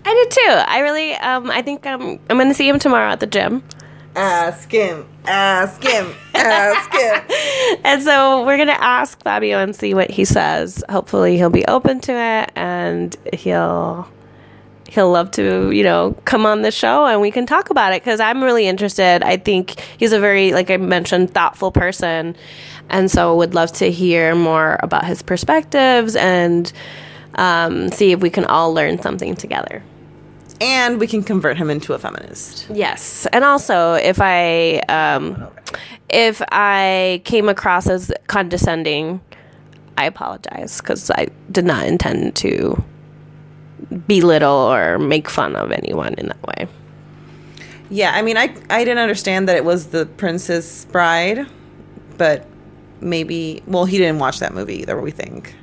I 0.05 0.13
did 0.13 0.31
too. 0.31 0.51
I 0.51 0.79
really 0.79 1.13
um 1.15 1.51
I 1.51 1.61
think 1.61 1.85
I'm 1.85 2.01
I'm 2.29 2.37
going 2.37 2.47
to 2.47 2.53
see 2.53 2.69
him 2.69 2.79
tomorrow 2.79 3.11
at 3.11 3.19
the 3.19 3.27
gym. 3.27 3.63
Ask 4.15 4.71
him. 4.71 5.05
Ask 5.25 5.83
him. 5.83 6.11
ask 6.33 6.91
him. 6.91 7.79
and 7.83 8.01
so 8.01 8.43
we're 8.45 8.55
going 8.55 8.67
to 8.67 8.83
ask 8.83 9.21
Fabio 9.21 9.59
and 9.59 9.75
see 9.75 9.93
what 9.93 10.09
he 10.09 10.25
says. 10.25 10.83
Hopefully 10.89 11.37
he'll 11.37 11.51
be 11.51 11.65
open 11.65 11.99
to 12.01 12.13
it 12.13 12.51
and 12.55 13.15
he'll 13.33 14.09
he'll 14.89 15.11
love 15.11 15.31
to, 15.31 15.71
you 15.71 15.83
know, 15.83 16.15
come 16.25 16.45
on 16.45 16.61
the 16.61 16.71
show 16.71 17.05
and 17.05 17.21
we 17.21 17.31
can 17.31 17.45
talk 17.45 17.69
about 17.69 17.93
it 17.93 18.01
because 18.01 18.19
I'm 18.19 18.43
really 18.43 18.67
interested. 18.67 19.23
I 19.23 19.37
think 19.37 19.79
he's 19.97 20.13
a 20.13 20.19
very, 20.19 20.53
like 20.53 20.71
I 20.71 20.77
mentioned, 20.77 21.33
thoughtful 21.33 21.71
person. 21.71 22.35
And 22.89 23.11
so 23.11 23.35
would 23.35 23.53
love 23.53 23.71
to 23.73 23.91
hear 23.91 24.33
more 24.33 24.79
about 24.81 25.05
his 25.05 25.21
perspectives 25.21 26.15
and 26.15 26.71
um, 27.35 27.89
see 27.91 28.11
if 28.11 28.21
we 28.21 28.29
can 28.29 28.45
all 28.45 28.73
learn 28.73 29.01
something 29.01 29.35
together. 29.35 29.83
And 30.59 30.99
we 30.99 31.05
can 31.05 31.21
convert 31.21 31.57
him 31.57 31.69
into 31.69 31.93
a 31.93 31.99
feminist. 31.99 32.67
Yes. 32.73 33.27
And 33.31 33.43
also, 33.43 33.93
if 33.93 34.19
I 34.19 34.79
um, 34.89 35.47
if 36.09 36.41
I 36.51 37.21
came 37.25 37.47
across 37.47 37.87
as 37.87 38.11
condescending, 38.25 39.21
I 39.99 40.05
apologize 40.05 40.81
because 40.81 41.11
I 41.11 41.27
did 41.51 41.65
not 41.65 41.85
intend 41.85 42.35
to 42.37 42.83
belittle 44.07 44.51
or 44.51 44.97
make 44.97 45.29
fun 45.29 45.55
of 45.55 45.71
anyone 45.71 46.13
in 46.15 46.27
that 46.27 46.43
way. 46.43 46.67
Yeah, 47.89 48.11
I 48.13 48.21
mean, 48.21 48.37
I 48.37 48.53
I 48.69 48.83
didn't 48.83 48.99
understand 48.99 49.47
that 49.47 49.55
it 49.55 49.63
was 49.63 49.87
the 49.87 50.05
Princess 50.05 50.85
Bride, 50.85 51.47
but 52.17 52.47
maybe 52.99 53.63
well, 53.67 53.85
he 53.85 53.97
didn't 53.97 54.19
watch 54.19 54.39
that 54.39 54.53
movie 54.53 54.81
either. 54.81 54.99
We 54.99 55.11
think. 55.11 55.55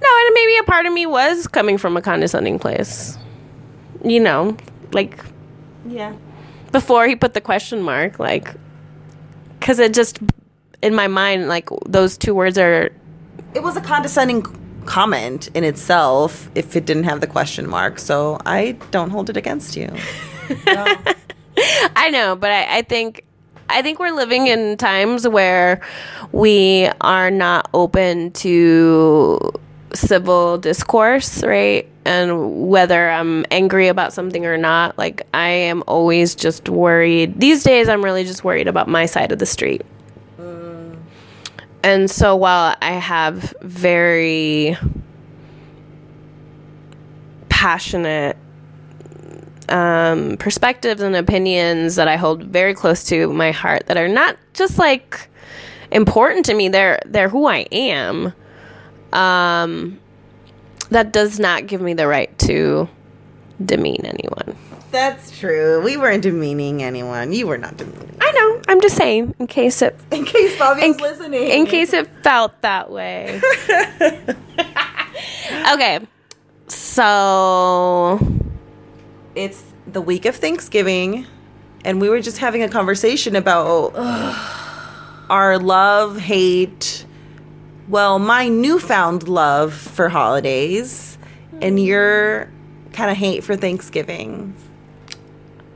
No, 0.00 0.08
and 0.26 0.34
maybe 0.34 0.56
a 0.56 0.64
part 0.64 0.86
of 0.86 0.92
me 0.92 1.06
was 1.06 1.46
coming 1.46 1.78
from 1.78 1.96
a 1.96 2.02
condescending 2.02 2.58
place. 2.58 3.16
You 4.04 4.20
know, 4.20 4.56
like 4.92 5.24
yeah. 5.86 6.14
Before 6.70 7.06
he 7.06 7.16
put 7.16 7.34
the 7.34 7.40
question 7.40 7.82
mark, 7.82 8.18
like, 8.18 8.54
because 9.58 9.78
it 9.78 9.92
just 9.92 10.18
in 10.82 10.94
my 10.94 11.08
mind, 11.08 11.48
like 11.48 11.68
those 11.86 12.16
two 12.16 12.34
words 12.34 12.56
are. 12.58 12.90
It 13.54 13.62
was 13.62 13.76
a 13.76 13.80
condescending 13.80 14.42
comment 14.86 15.48
in 15.54 15.64
itself 15.64 16.50
if 16.54 16.76
it 16.76 16.84
didn't 16.84 17.04
have 17.04 17.20
the 17.20 17.26
question 17.26 17.68
mark. 17.68 17.98
So 17.98 18.38
I 18.46 18.72
don't 18.90 19.10
hold 19.10 19.30
it 19.30 19.36
against 19.36 19.76
you. 19.76 19.88
no. 20.66 20.96
I 21.96 22.10
know, 22.10 22.36
but 22.36 22.50
I, 22.50 22.78
I 22.78 22.82
think 22.82 23.24
I 23.68 23.80
think 23.80 23.98
we're 23.98 24.12
living 24.12 24.48
in 24.48 24.76
times 24.76 25.26
where 25.26 25.80
we 26.32 26.90
are 27.00 27.30
not 27.30 27.70
open 27.72 28.32
to 28.32 29.52
civil 29.94 30.58
discourse, 30.58 31.42
right? 31.42 31.88
And 32.04 32.68
whether 32.68 33.10
I'm 33.10 33.46
angry 33.50 33.88
about 33.88 34.12
something 34.12 34.44
or 34.44 34.58
not, 34.58 34.98
like 34.98 35.26
I 35.32 35.48
am 35.48 35.82
always 35.86 36.34
just 36.34 36.68
worried. 36.68 37.40
These 37.40 37.62
days, 37.62 37.88
I'm 37.88 38.04
really 38.04 38.24
just 38.24 38.44
worried 38.44 38.68
about 38.68 38.88
my 38.88 39.06
side 39.06 39.32
of 39.32 39.38
the 39.38 39.46
street. 39.46 39.82
And 41.84 42.10
so 42.10 42.36
while 42.36 42.76
I 42.80 42.92
have 42.92 43.54
very 43.60 44.76
passionate 47.48 48.36
um, 49.68 50.36
perspectives 50.36 51.00
and 51.00 51.16
opinions 51.16 51.96
that 51.96 52.08
I 52.08 52.16
hold 52.16 52.44
very 52.44 52.74
close 52.74 53.04
to 53.04 53.32
my 53.32 53.52
heart 53.52 53.86
that 53.86 53.96
are 53.96 54.08
not 54.08 54.36
just 54.54 54.78
like 54.78 55.28
important 55.90 56.46
to 56.46 56.54
me, 56.54 56.68
they're 56.68 57.00
they're 57.06 57.28
who 57.28 57.46
I 57.46 57.66
am. 57.72 58.32
Um, 59.12 59.98
that 60.90 61.12
does 61.12 61.38
not 61.38 61.66
give 61.66 61.80
me 61.80 61.94
the 61.94 62.06
right 62.06 62.36
to 62.40 62.88
demean 63.64 64.04
anyone. 64.04 64.56
That's 64.92 65.36
true. 65.38 65.80
We 65.82 65.96
weren't 65.96 66.22
demeaning 66.22 66.82
anyone. 66.82 67.32
You 67.32 67.46
were 67.46 67.56
not 67.56 67.78
demeaning. 67.78 68.14
I 68.20 68.30
know. 68.32 68.60
I'm 68.68 68.80
just 68.82 68.94
saying, 68.94 69.34
in 69.38 69.46
case 69.46 69.80
it, 69.80 69.98
in 70.12 70.26
case 70.26 70.58
Bobby's 70.58 71.00
listening, 71.00 71.48
in 71.48 71.66
case 71.66 71.94
it 71.94 72.06
felt 72.22 72.60
that 72.60 72.90
way. 72.90 73.40
okay, 75.72 76.00
so 76.68 78.20
it's 79.34 79.64
the 79.86 80.02
week 80.02 80.26
of 80.26 80.36
Thanksgiving, 80.36 81.26
and 81.86 81.98
we 81.98 82.10
were 82.10 82.20
just 82.20 82.36
having 82.36 82.62
a 82.62 82.68
conversation 82.68 83.34
about 83.34 83.94
our 85.30 85.58
love, 85.58 86.18
hate. 86.18 87.06
Well, 87.88 88.18
my 88.18 88.48
newfound 88.48 89.26
love 89.26 89.72
for 89.72 90.10
holidays, 90.10 91.16
and 91.62 91.78
hmm. 91.78 91.84
your 91.84 92.50
kind 92.92 93.10
of 93.10 93.16
hate 93.16 93.42
for 93.42 93.56
Thanksgiving. 93.56 94.54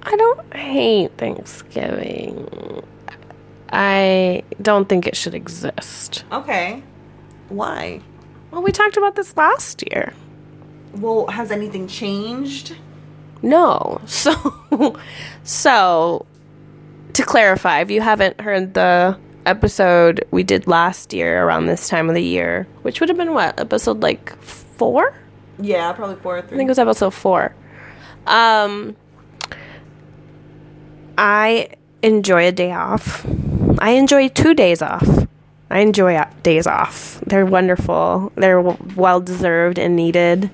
I 0.07 0.17
don't 0.17 0.55
hate 0.55 1.11
Thanksgiving. 1.19 2.83
I 3.73 4.45
don't 4.63 4.89
think 4.89 5.07
it 5.07 5.17
should 5.17 5.35
exist. 5.35 6.25
Okay. 6.31 6.83
Why? 7.49 8.01
Well, 8.51 8.63
we 8.63 8.71
talked 8.73 8.97
about 8.97 9.17
this 9.17 9.37
last 9.37 9.83
year. 9.91 10.15
Well, 10.95 11.27
has 11.27 11.51
anything 11.51 11.89
changed? 11.89 12.77
No. 13.43 14.01
So, 14.07 14.97
so 15.45 16.27
to 17.13 17.25
clarify, 17.25 17.81
if 17.81 17.91
you 17.91 18.01
haven't 18.01 18.41
heard 18.41 18.75
the 18.75 19.19
episode 19.45 20.25
we 20.31 20.43
did 20.43 20.67
last 20.67 21.13
year 21.13 21.45
around 21.45 21.67
this 21.67 21.89
time 21.89 22.09
of 22.09 22.15
the 22.15 22.23
year, 22.23 22.67
which 22.83 23.01
would 23.01 23.09
have 23.09 23.19
been 23.19 23.33
what 23.35 23.59
episode 23.59 24.01
like 24.03 24.37
four? 24.43 25.15
Yeah, 25.59 25.93
probably 25.93 26.17
four. 26.17 26.39
or 26.39 26.43
Three. 26.43 26.57
I 26.57 26.59
think 26.59 26.69
it 26.69 26.71
was 26.71 26.79
episode 26.79 27.15
four. 27.15 27.55
Um, 28.27 28.97
I 31.19 31.71
enjoy 32.03 32.47
a 32.47 32.53
day 32.53 32.73
off. 32.73 33.27
I 33.79 33.91
enjoy 33.91 34.29
two 34.29 34.55
days 34.55 34.83
off. 34.83 35.27
I 35.69 35.81
enjoy 35.81 36.23
days 36.43 36.67
off. 36.67 37.21
They're 37.27 37.47
wonderful. 37.47 38.33
They're 38.37 38.61
well 38.61 39.21
deserved 39.21 39.79
and 39.79 39.97
needed. 39.97 40.51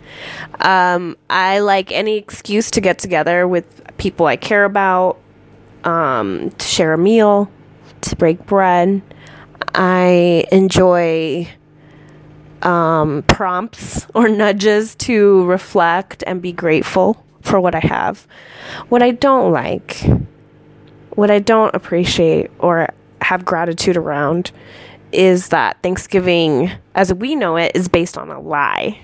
Um, 0.60 1.16
I 1.28 1.58
like 1.58 1.92
any 1.92 2.16
excuse 2.16 2.70
to 2.72 2.80
get 2.80 2.98
together 2.98 3.46
with 3.46 3.82
people 3.98 4.26
I 4.26 4.36
care 4.36 4.64
about, 4.64 5.18
um, 5.84 6.50
to 6.50 6.66
share 6.66 6.94
a 6.94 6.98
meal, 6.98 7.50
to 8.02 8.16
break 8.16 8.46
bread. 8.46 9.02
I 9.74 10.44
enjoy 10.50 11.48
um, 12.62 13.22
prompts 13.24 14.06
or 14.14 14.28
nudges 14.28 14.94
to 14.96 15.44
reflect 15.44 16.24
and 16.26 16.40
be 16.40 16.52
grateful 16.52 17.24
for 17.42 17.60
what 17.60 17.74
I 17.74 17.80
have. 17.80 18.26
What 18.88 19.02
I 19.02 19.10
don't 19.10 19.52
like, 19.52 20.02
what 21.14 21.30
I 21.30 21.38
don't 21.38 21.74
appreciate 21.74 22.50
or 22.58 22.88
have 23.20 23.44
gratitude 23.44 23.96
around 23.96 24.52
is 25.12 25.48
that 25.48 25.82
Thanksgiving, 25.82 26.70
as 26.94 27.12
we 27.12 27.34
know 27.34 27.56
it, 27.56 27.72
is 27.74 27.88
based 27.88 28.16
on 28.16 28.30
a 28.30 28.40
lie. 28.40 28.98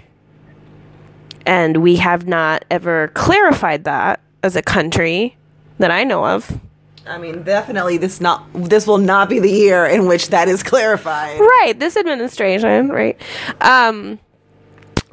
And 1.46 1.78
we 1.78 1.96
have 1.96 2.26
not 2.26 2.64
ever 2.70 3.08
clarified 3.08 3.84
that 3.84 4.20
as 4.42 4.56
a 4.56 4.62
country 4.62 5.36
that 5.78 5.90
I 5.90 6.04
know 6.04 6.24
of. 6.24 6.60
I 7.06 7.16
mean, 7.18 7.42
definitely 7.42 7.96
this 7.96 8.20
not 8.20 8.44
this 8.52 8.86
will 8.86 8.98
not 8.98 9.30
be 9.30 9.38
the 9.38 9.50
year 9.50 9.86
in 9.86 10.06
which 10.06 10.28
that 10.28 10.48
is 10.48 10.62
clarified. 10.62 11.40
Right, 11.40 11.74
this 11.78 11.96
administration, 11.96 12.88
right? 12.88 13.18
Um 13.62 14.18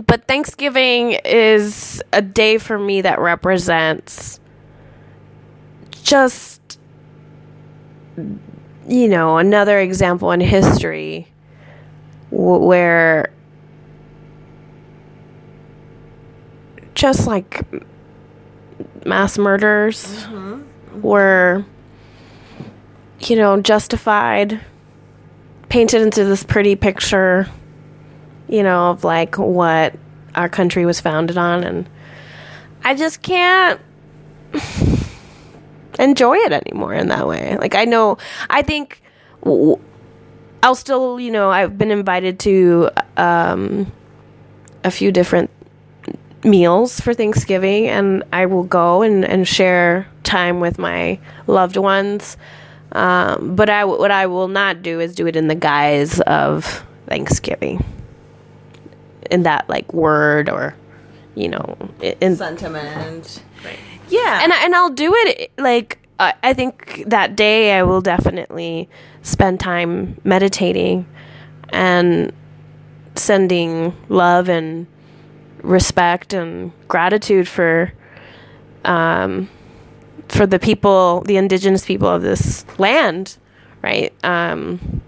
but 0.06 0.28
Thanksgiving 0.28 1.18
is 1.24 2.04
a 2.12 2.22
day 2.22 2.58
for 2.58 2.78
me 2.78 3.02
that 3.02 3.20
represents 3.20 4.40
just 6.04 6.55
you 8.88 9.08
know, 9.08 9.38
another 9.38 9.80
example 9.80 10.32
in 10.32 10.40
history 10.40 11.28
w- 12.32 12.64
where 12.66 13.32
just 16.94 17.28
like 17.28 17.62
mass 19.06 19.38
murders 19.38 20.06
mm-hmm. 20.06 21.02
were 21.02 21.66
you 23.30 23.36
know, 23.36 23.60
justified, 23.62 24.60
painted 25.70 26.02
into 26.02 26.24
this 26.26 26.44
pretty 26.44 26.76
picture, 26.76 27.48
you 28.48 28.64
know, 28.64 28.92
of 28.92 29.04
like 29.04 29.38
what 29.38 29.96
our 30.36 30.50
country 30.50 30.86
was 30.86 31.00
founded 31.00 31.38
on. 31.38 31.64
And 31.64 31.90
I 32.84 32.96
just 32.96 33.22
can't 33.22 33.80
enjoy 36.00 36.36
it 36.36 36.52
anymore 36.52 36.94
in 36.94 37.08
that 37.10 37.28
way. 37.28 37.58
Like, 37.58 37.76
I 37.76 37.86
know, 37.86 38.18
I 38.50 38.62
think 38.62 39.02
I'll 39.46 40.76
still, 40.76 41.20
you 41.20 41.32
know, 41.32 41.50
I've 41.52 41.78
been 41.78 41.92
invited 41.92 42.40
to 42.40 42.90
um, 43.18 43.92
a 44.84 44.92
few 44.92 45.12
different 45.12 45.50
meals 46.44 47.00
for 47.00 47.14
Thanksgiving, 47.14 47.88
and 47.88 48.24
I 48.34 48.46
will 48.46 48.64
go 48.64 49.02
and, 49.02 49.26
and 49.26 49.48
share 49.48 50.08
time 50.24 50.60
with 50.60 50.78
my 50.78 51.20
loved 51.48 51.78
ones. 51.78 52.38
Um, 52.92 53.56
but 53.56 53.70
I, 53.70 53.86
what 53.86 54.12
I 54.12 54.28
will 54.28 54.48
not 54.48 54.82
do 54.82 55.00
is 55.00 55.16
do 55.16 55.28
it 55.28 55.36
in 55.36 55.48
the 55.48 55.56
guise 55.56 56.22
of 56.22 56.84
Thanksgiving, 57.08 57.84
in 59.30 59.44
that 59.44 59.68
like 59.70 59.94
word 59.94 60.50
or, 60.50 60.76
you 61.36 61.50
know, 61.50 61.78
in 62.02 62.36
sentiment. 62.36 63.44
Right. 63.64 63.78
Yeah, 64.10 64.40
and 64.44 64.52
and 64.52 64.76
I'll 64.76 64.90
do 64.90 65.14
it 65.16 65.52
like 65.58 66.00
I 66.20 66.54
think 66.54 67.04
that 67.08 67.36
day 67.36 67.74
I 67.78 67.84
will 67.84 68.02
definitely 68.02 68.90
spend 69.22 69.60
time 69.60 70.20
meditating 70.24 71.06
and 71.70 72.32
sending 73.16 73.94
love 74.08 74.48
and 74.48 74.88
respect 75.62 76.34
and 76.34 76.72
gratitude 76.88 77.48
for 77.48 77.92
um, 78.86 79.50
for 80.30 80.46
the 80.46 80.60
people, 80.60 81.22
the 81.22 81.38
indigenous 81.38 81.86
people 81.86 82.08
of 82.08 82.22
this 82.22 82.66
land, 82.80 83.38
right? 83.82 84.14
Um, 84.24 85.02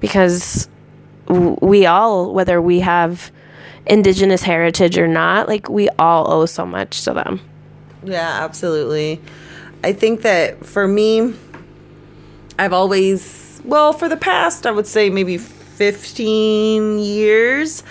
because 0.00 0.68
we 1.26 1.86
all, 1.86 2.34
whether 2.34 2.60
we 2.60 2.80
have 2.80 3.30
indigenous 3.86 4.42
heritage 4.42 4.98
or 4.98 5.08
not, 5.08 5.48
like 5.48 5.68
we 5.68 5.88
all 5.98 6.30
owe 6.30 6.46
so 6.46 6.66
much 6.66 7.04
to 7.04 7.14
them. 7.14 7.40
Yeah, 8.04 8.44
absolutely. 8.44 9.20
I 9.82 9.92
think 9.92 10.22
that 10.22 10.64
for 10.64 10.86
me, 10.86 11.34
I've 12.58 12.72
always, 12.72 13.60
well, 13.64 13.92
for 13.92 14.08
the 14.08 14.16
past, 14.16 14.66
I 14.66 14.70
would 14.70 14.86
say 14.86 15.10
maybe 15.10 15.38
15 15.38 16.98
years, 16.98 17.82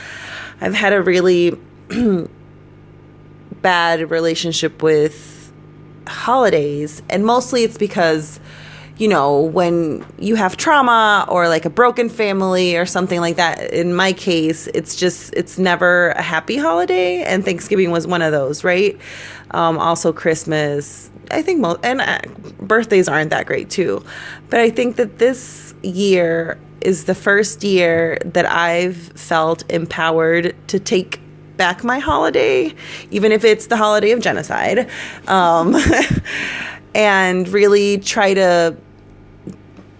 I've 0.59 0.73
had 0.73 0.93
a 0.93 1.01
really 1.01 1.57
bad 3.61 4.11
relationship 4.11 4.83
with 4.83 5.51
holidays. 6.07 7.01
And 7.09 7.25
mostly 7.25 7.63
it's 7.63 7.77
because, 7.77 8.39
you 8.97 9.07
know, 9.07 9.39
when 9.41 10.05
you 10.19 10.35
have 10.35 10.57
trauma 10.57 11.25
or 11.29 11.47
like 11.47 11.65
a 11.65 11.69
broken 11.69 12.09
family 12.09 12.75
or 12.75 12.85
something 12.85 13.21
like 13.21 13.37
that, 13.37 13.71
in 13.73 13.93
my 13.93 14.11
case, 14.13 14.67
it's 14.73 14.95
just, 14.95 15.33
it's 15.33 15.57
never 15.57 16.09
a 16.09 16.21
happy 16.21 16.57
holiday. 16.57 17.23
And 17.23 17.45
Thanksgiving 17.45 17.91
was 17.91 18.05
one 18.07 18.21
of 18.21 18.31
those, 18.31 18.63
right? 18.63 18.99
Um, 19.51 19.77
also, 19.77 20.11
Christmas. 20.13 21.09
I 21.31 21.41
think 21.41 21.59
most, 21.59 21.79
and 21.83 22.01
uh, 22.01 22.19
birthdays 22.59 23.07
aren't 23.07 23.29
that 23.31 23.45
great 23.45 23.69
too. 23.69 24.03
But 24.49 24.59
I 24.59 24.69
think 24.69 24.95
that 24.95 25.19
this 25.19 25.73
year 25.83 26.57
is 26.81 27.05
the 27.05 27.15
first 27.15 27.63
year 27.63 28.17
that 28.23 28.45
I've 28.45 28.97
felt 28.97 29.69
empowered 29.69 30.55
to 30.67 30.79
take 30.79 31.19
back 31.57 31.83
my 31.83 31.99
holiday, 31.99 32.73
even 33.11 33.31
if 33.31 33.43
it's 33.43 33.67
the 33.67 33.77
holiday 33.77 34.11
of 34.11 34.21
genocide, 34.21 34.89
um, 35.27 35.75
and 36.95 37.47
really 37.49 37.97
try 37.97 38.33
to 38.35 38.77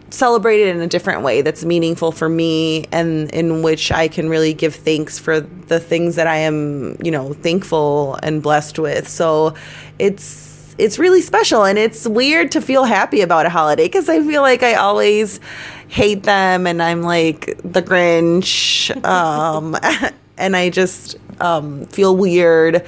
celebrate 0.09 0.61
it 0.61 0.75
in 0.75 0.81
a 0.81 0.87
different 0.87 1.21
way 1.21 1.41
that's 1.41 1.65
meaningful 1.65 2.11
for 2.11 2.29
me 2.29 2.85
and 2.91 3.29
in 3.31 3.61
which 3.61 3.91
I 3.91 4.07
can 4.07 4.29
really 4.29 4.53
give 4.53 4.75
thanks 4.75 5.19
for 5.19 5.39
the 5.41 5.79
things 5.79 6.15
that 6.15 6.27
I 6.27 6.37
am, 6.37 6.97
you 7.03 7.11
know, 7.11 7.33
thankful 7.33 8.17
and 8.23 8.41
blessed 8.41 8.79
with. 8.79 9.07
So 9.07 9.53
it's 9.99 10.75
it's 10.77 10.99
really 10.99 11.21
special 11.21 11.65
and 11.65 11.77
it's 11.79 12.07
weird 12.07 12.51
to 12.51 12.61
feel 12.61 12.83
happy 12.83 13.21
about 13.21 13.47
a 13.47 13.49
holiday 13.49 13.85
because 13.85 14.09
I 14.09 14.21
feel 14.21 14.43
like 14.43 14.61
I 14.61 14.75
always 14.75 15.39
hate 15.87 16.23
them 16.23 16.67
and 16.67 16.83
I'm 16.83 17.01
like 17.01 17.59
the 17.63 17.81
Grinch. 17.81 18.91
Um, 19.07 19.75
and 20.37 20.55
I 20.55 20.69
just 20.69 21.17
um, 21.41 21.85
feel 21.85 22.15
weird. 22.15 22.85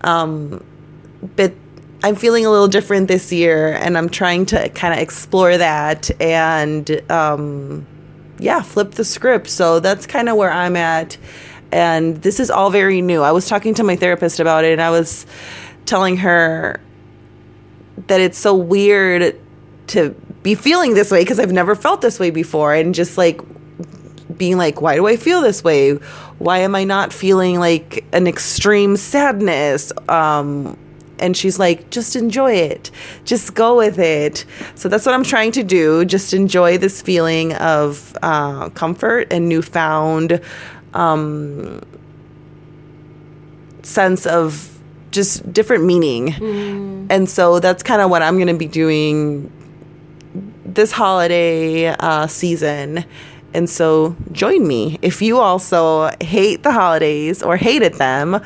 Um, 0.00 0.64
but 1.36 1.52
I'm 2.02 2.14
feeling 2.14 2.46
a 2.46 2.50
little 2.50 2.68
different 2.68 3.08
this 3.08 3.32
year, 3.32 3.72
and 3.72 3.98
I'm 3.98 4.08
trying 4.08 4.46
to 4.46 4.68
kind 4.68 4.94
of 4.94 5.00
explore 5.00 5.58
that 5.58 6.10
and, 6.20 7.02
um, 7.10 7.86
yeah, 8.38 8.62
flip 8.62 8.92
the 8.92 9.04
script. 9.04 9.48
So 9.48 9.80
that's 9.80 10.06
kind 10.06 10.28
of 10.28 10.36
where 10.36 10.50
I'm 10.50 10.76
at. 10.76 11.16
And 11.72 12.22
this 12.22 12.38
is 12.38 12.50
all 12.50 12.70
very 12.70 13.02
new. 13.02 13.22
I 13.22 13.32
was 13.32 13.48
talking 13.48 13.74
to 13.74 13.82
my 13.82 13.96
therapist 13.96 14.38
about 14.38 14.64
it, 14.64 14.72
and 14.72 14.80
I 14.80 14.90
was 14.90 15.26
telling 15.86 16.18
her 16.18 16.80
that 18.06 18.20
it's 18.20 18.38
so 18.38 18.54
weird 18.54 19.38
to 19.88 20.10
be 20.44 20.54
feeling 20.54 20.94
this 20.94 21.10
way 21.10 21.22
because 21.22 21.40
I've 21.40 21.52
never 21.52 21.74
felt 21.74 22.00
this 22.00 22.20
way 22.20 22.30
before, 22.30 22.74
and 22.74 22.94
just 22.94 23.18
like 23.18 23.40
being 24.36 24.56
like, 24.56 24.80
why 24.80 24.94
do 24.94 25.08
I 25.08 25.16
feel 25.16 25.40
this 25.42 25.64
way? 25.64 25.94
Why 26.38 26.58
am 26.58 26.76
I 26.76 26.84
not 26.84 27.12
feeling 27.12 27.58
like 27.58 28.04
an 28.12 28.28
extreme 28.28 28.96
sadness? 28.96 29.92
Um, 30.08 30.78
and 31.18 31.36
she's 31.36 31.58
like, 31.58 31.90
just 31.90 32.16
enjoy 32.16 32.52
it. 32.52 32.90
Just 33.24 33.54
go 33.54 33.76
with 33.76 33.98
it. 33.98 34.44
So 34.74 34.88
that's 34.88 35.06
what 35.06 35.14
I'm 35.14 35.24
trying 35.24 35.52
to 35.52 35.62
do. 35.62 36.04
Just 36.04 36.34
enjoy 36.34 36.78
this 36.78 37.02
feeling 37.02 37.54
of 37.54 38.16
uh, 38.22 38.68
comfort 38.70 39.32
and 39.32 39.48
newfound 39.48 40.40
um, 40.94 41.80
sense 43.82 44.26
of 44.26 44.78
just 45.10 45.52
different 45.52 45.84
meaning. 45.84 46.28
Mm. 46.28 47.06
And 47.10 47.28
so 47.28 47.60
that's 47.60 47.82
kind 47.82 48.02
of 48.02 48.10
what 48.10 48.22
I'm 48.22 48.36
going 48.36 48.48
to 48.48 48.54
be 48.54 48.66
doing 48.68 49.52
this 50.64 50.92
holiday 50.92 51.86
uh, 51.86 52.26
season 52.26 53.04
and 53.54 53.68
so 53.68 54.14
join 54.32 54.66
me. 54.66 54.98
If 55.02 55.22
you 55.22 55.38
also 55.38 56.10
hate 56.20 56.62
the 56.62 56.72
holidays 56.72 57.42
or 57.42 57.56
hated 57.56 57.94
them, 57.94 58.40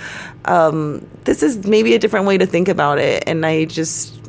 um, 0.45 1.07
this 1.25 1.43
is 1.43 1.67
maybe 1.67 1.95
a 1.95 1.99
different 1.99 2.27
way 2.27 2.39
to 2.39 2.47
think 2.47 2.69
about 2.69 2.99
it. 2.99 3.25
And 3.27 3.45
I 3.45 3.65
just, 3.65 4.21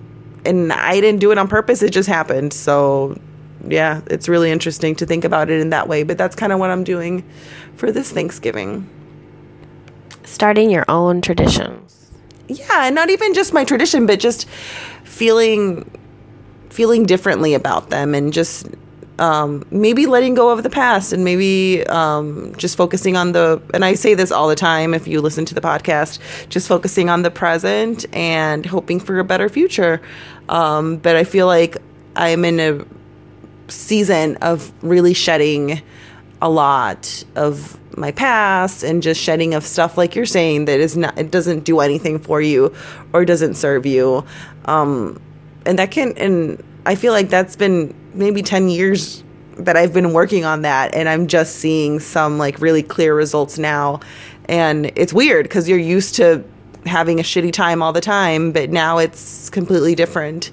and 0.46 0.74
I 0.74 1.00
didn't 1.00 1.20
do 1.20 1.32
it 1.32 1.38
on 1.38 1.48
purpose, 1.48 1.84
it 1.84 1.92
just 1.92 2.10
happened. 2.10 2.54
So 2.54 3.20
yeah, 3.68 4.02
it's 4.08 4.28
really 4.28 4.52
interesting 4.52 4.96
to 4.96 5.06
think 5.06 5.24
about 5.24 5.50
it 5.50 5.62
in 5.62 5.70
that 5.70 5.88
way. 5.88 6.04
But 6.04 6.18
that's 6.18 6.36
kind 6.36 6.52
of 6.52 6.60
what 6.60 6.70
I'm 6.70 6.84
doing 6.84 7.24
for 7.76 7.92
this 7.92 8.12
Thanksgiving. 8.12 8.90
Starting 10.24 10.70
your 10.70 10.86
own 10.88 11.22
traditions. 11.22 12.12
Yeah, 12.48 12.88
and 12.88 12.96
not 12.96 13.10
even 13.10 13.34
just 13.34 13.54
my 13.54 13.64
tradition, 13.64 14.06
but 14.06 14.20
just 14.20 14.48
feeling 15.04 15.90
feeling 16.70 17.06
differently 17.06 17.54
about 17.54 17.92
them 17.92 18.16
and 18.16 18.34
just 18.34 18.68
um, 19.19 19.65
maybe 19.71 20.06
letting 20.06 20.34
go 20.34 20.49
of 20.49 20.63
the 20.63 20.69
past 20.69 21.13
and 21.13 21.23
maybe 21.23 21.86
um, 21.88 22.54
just 22.58 22.76
focusing 22.76 23.15
on 23.15 23.32
the 23.32 23.62
and 23.73 23.86
i 23.86 23.93
say 23.93 24.13
this 24.13 24.32
all 24.32 24.47
the 24.47 24.56
time 24.56 24.93
if 24.93 25.08
you 25.08 25.21
listen 25.21 25.45
to 25.45 25.54
the 25.54 25.62
podcast 25.62 26.19
just 26.49 26.67
focusing 26.67 27.10
on 27.10 27.21
the 27.21 27.32
present 27.32 28.06
and 28.13 28.65
hoping 28.65 28.99
for 28.99 29.19
a 29.19 29.23
better 29.23 29.49
future. 29.49 30.02
Um, 30.49 30.97
but 30.97 31.15
i 31.15 31.23
feel 31.23 31.47
like 31.47 31.78
i'm 32.15 32.43
in 32.45 32.60
a 32.60 32.86
season 33.71 34.36
of 34.38 34.71
really 34.84 35.13
shedding 35.13 35.82
a 36.41 36.49
lot 36.49 37.23
of 37.36 37.80
my 37.97 38.12
past 38.12 38.84
and 38.84 39.02
just 39.02 39.21
shedding 39.21 39.54
of 39.54 39.63
stuff 39.65 39.97
like 39.97 40.15
you're 40.15 40.26
saying 40.26 40.65
that 40.65 40.80
is 40.80 40.97
not 40.97 41.17
it 41.17 41.32
doesn't 41.32 41.63
do 41.63 41.80
anything 41.80 42.19
for 42.19 42.41
you 42.41 42.73
or 43.13 43.23
doesn't 43.23 43.56
serve 43.56 43.86
you. 43.86 44.26
Um 44.65 45.21
and 45.65 45.80
that 45.80 45.91
can 45.91 46.13
and 46.17 46.62
i 46.86 46.96
feel 46.96 47.13
like 47.13 47.30
that's 47.30 47.56
been 47.56 47.93
maybe 48.13 48.41
10 48.41 48.69
years 48.69 49.24
that 49.58 49.76
i've 49.78 49.93
been 49.93 50.13
working 50.13 50.46
on 50.46 50.62
that 50.63 50.93
and 50.96 51.08
i'm 51.10 51.28
just 51.28 51.58
seeing 51.58 52.00
some 52.00 52.38
like 52.38 52.60
really 52.60 52.84
clear 52.84 53.15
results 53.15 53.58
now 53.58 54.00
and 54.50 54.91
it's 54.96 55.13
weird 55.13 55.43
because 55.43 55.69
you're 55.69 55.78
used 55.78 56.15
to 56.15 56.43
having 56.86 57.19
a 57.19 57.24
shitty 57.24 57.52
time 57.54 57.82
all 57.82 57.93
the 57.93 58.02
time 58.02 58.52
but 58.52 58.69
now 58.69 58.98
it's 58.98 59.50
completely 59.50 59.96
different 59.96 60.52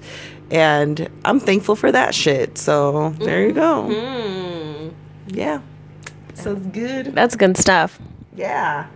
and 0.51 1.09
i'm 1.25 1.41
thankful 1.41 1.75
for 1.77 1.91
that 1.91 2.15
shit 2.15 2.57
so 2.59 3.11
there 3.21 3.47
you 3.47 3.53
go 3.53 3.85
Mm. 3.91 4.93
yeah 5.29 5.61
sounds 6.35 6.67
good 6.75 7.07
That's 7.15 7.37
good 7.37 7.57
stuff. 7.57 7.99
yeah. 8.37 8.87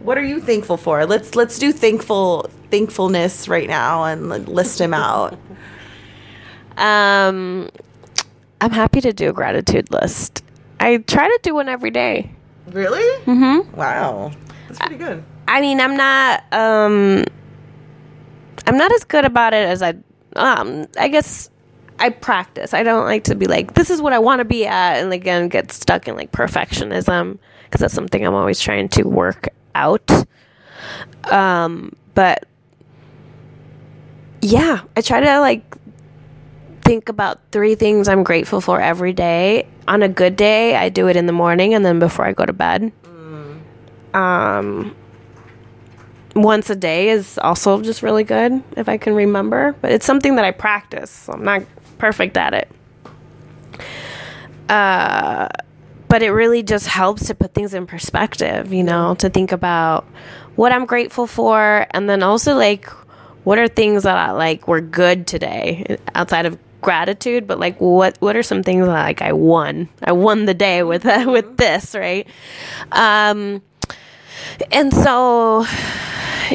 What 0.00 0.16
are 0.16 0.22
you 0.24 0.40
thankful 0.40 0.76
for? 0.76 1.04
Let's 1.06 1.34
let's 1.34 1.58
do 1.58 1.72
thankful 1.72 2.48
thankfulness 2.70 3.48
right 3.48 3.68
now 3.68 4.04
and 4.04 4.28
list 4.48 4.78
them 4.78 4.94
out. 4.94 5.36
Um, 6.78 7.68
I'm 8.60 8.70
happy 8.70 9.00
to 9.00 9.12
do 9.12 9.30
a 9.30 9.32
gratitude 9.32 9.90
list. 9.90 10.44
I 10.80 10.98
try 10.98 11.26
to 11.26 11.38
do 11.42 11.54
one 11.54 11.68
every 11.68 11.90
day. 11.90 12.30
really? 12.70 13.24
Mm-hmm. 13.24 13.76
Wow. 13.76 14.32
That's 14.68 14.78
pretty 14.78 14.96
good. 14.96 15.24
I 15.46 15.60
mean, 15.60 15.80
I'm 15.80 15.96
not. 15.96 16.44
Um, 16.52 17.24
I'm 18.66 18.76
not 18.76 18.92
as 18.92 19.04
good 19.04 19.24
about 19.24 19.54
it 19.54 19.66
as 19.68 19.82
I. 19.82 19.94
Um, 20.36 20.86
I 20.98 21.08
guess 21.08 21.50
I 21.98 22.10
practice. 22.10 22.74
I 22.74 22.82
don't 22.82 23.06
like 23.06 23.24
to 23.24 23.34
be 23.34 23.46
like, 23.46 23.74
this 23.74 23.90
is 23.90 24.00
what 24.00 24.12
I 24.12 24.18
want 24.18 24.40
to 24.40 24.44
be 24.44 24.66
at, 24.66 25.02
and 25.02 25.12
again 25.12 25.48
get 25.48 25.72
stuck 25.72 26.06
in 26.06 26.16
like 26.16 26.32
perfectionism 26.32 27.38
because 27.64 27.80
that's 27.80 27.94
something 27.94 28.24
I'm 28.24 28.34
always 28.34 28.60
trying 28.60 28.88
to 28.90 29.04
work 29.04 29.48
out. 29.74 30.10
Um, 31.24 31.94
but 32.14 32.46
yeah, 34.42 34.82
I 34.96 35.00
try 35.00 35.20
to 35.20 35.40
like 35.40 35.64
think 36.88 37.10
about 37.10 37.38
three 37.52 37.74
things 37.74 38.08
I'm 38.08 38.22
grateful 38.22 38.62
for 38.62 38.80
every 38.80 39.12
day. 39.12 39.68
On 39.86 40.02
a 40.02 40.08
good 40.08 40.36
day, 40.36 40.74
I 40.74 40.88
do 40.88 41.06
it 41.08 41.16
in 41.16 41.26
the 41.26 41.34
morning 41.34 41.74
and 41.74 41.84
then 41.84 41.98
before 41.98 42.24
I 42.24 42.32
go 42.32 42.46
to 42.46 42.54
bed. 42.54 42.92
Um, 44.14 44.96
once 46.34 46.70
a 46.70 46.76
day 46.76 47.10
is 47.10 47.38
also 47.42 47.82
just 47.82 48.02
really 48.02 48.24
good 48.24 48.62
if 48.74 48.88
I 48.88 48.96
can 48.96 49.14
remember, 49.14 49.76
but 49.82 49.92
it's 49.92 50.06
something 50.06 50.36
that 50.36 50.46
I 50.46 50.50
practice. 50.50 51.10
So 51.10 51.34
I'm 51.34 51.44
not 51.44 51.62
perfect 51.98 52.38
at 52.38 52.54
it. 52.54 52.70
Uh, 54.70 55.48
but 56.08 56.22
it 56.22 56.30
really 56.30 56.62
just 56.62 56.86
helps 56.86 57.26
to 57.26 57.34
put 57.34 57.52
things 57.52 57.74
in 57.74 57.86
perspective, 57.86 58.72
you 58.72 58.82
know, 58.82 59.14
to 59.16 59.28
think 59.28 59.52
about 59.52 60.06
what 60.56 60.72
I'm 60.72 60.86
grateful 60.86 61.26
for 61.26 61.86
and 61.90 62.08
then 62.08 62.22
also 62.22 62.54
like 62.54 62.88
what 63.44 63.58
are 63.58 63.68
things 63.68 64.04
that 64.04 64.16
I 64.16 64.30
like 64.30 64.66
were 64.66 64.80
good 64.80 65.26
today 65.26 65.98
outside 66.14 66.46
of 66.46 66.58
gratitude, 66.80 67.46
but 67.46 67.58
like 67.58 67.80
what 67.80 68.16
what 68.20 68.36
are 68.36 68.42
some 68.42 68.62
things 68.62 68.86
that 68.86 68.92
like 68.92 69.22
I 69.22 69.32
won? 69.32 69.88
I 70.02 70.12
won 70.12 70.44
the 70.46 70.54
day 70.54 70.82
with 70.82 71.04
with 71.04 71.56
this, 71.56 71.94
right? 71.94 72.26
Um 72.92 73.62
and 74.70 74.92
so 74.92 75.66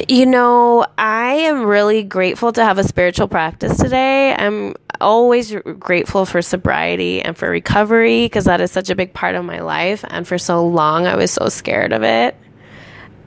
you 0.07 0.25
know, 0.25 0.85
I 0.97 1.33
am 1.33 1.65
really 1.65 2.03
grateful 2.03 2.51
to 2.53 2.63
have 2.63 2.77
a 2.77 2.83
spiritual 2.83 3.27
practice 3.27 3.77
today. 3.77 4.33
I'm 4.33 4.73
always 4.99 5.53
r- 5.53 5.61
grateful 5.61 6.25
for 6.25 6.41
sobriety 6.41 7.21
and 7.21 7.37
for 7.37 7.49
recovery 7.49 8.25
because 8.25 8.45
that 8.45 8.61
is 8.61 8.71
such 8.71 8.89
a 8.89 8.95
big 8.95 9.13
part 9.13 9.35
of 9.35 9.45
my 9.45 9.59
life. 9.59 10.03
And 10.07 10.27
for 10.27 10.37
so 10.37 10.65
long, 10.65 11.05
I 11.05 11.15
was 11.15 11.31
so 11.31 11.49
scared 11.49 11.93
of 11.93 12.03
it. 12.03 12.35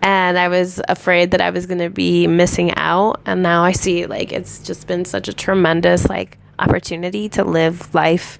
And 0.03 0.39
I 0.39 0.49
was 0.49 0.81
afraid 0.89 1.33
that 1.33 1.41
I 1.41 1.51
was 1.51 1.67
going 1.67 1.79
to 1.79 1.91
be 1.91 2.27
missing 2.27 2.75
out. 2.77 3.21
And 3.27 3.43
now 3.43 3.63
I 3.63 3.73
see 3.73 4.07
like 4.07 4.33
it's 4.33 4.59
just 4.61 4.87
been 4.87 5.05
such 5.05 5.29
a 5.29 5.33
tremendous 5.33 6.09
like 6.09 6.39
opportunity 6.59 7.29
to 7.31 7.45
live 7.45 7.95
life 7.95 8.39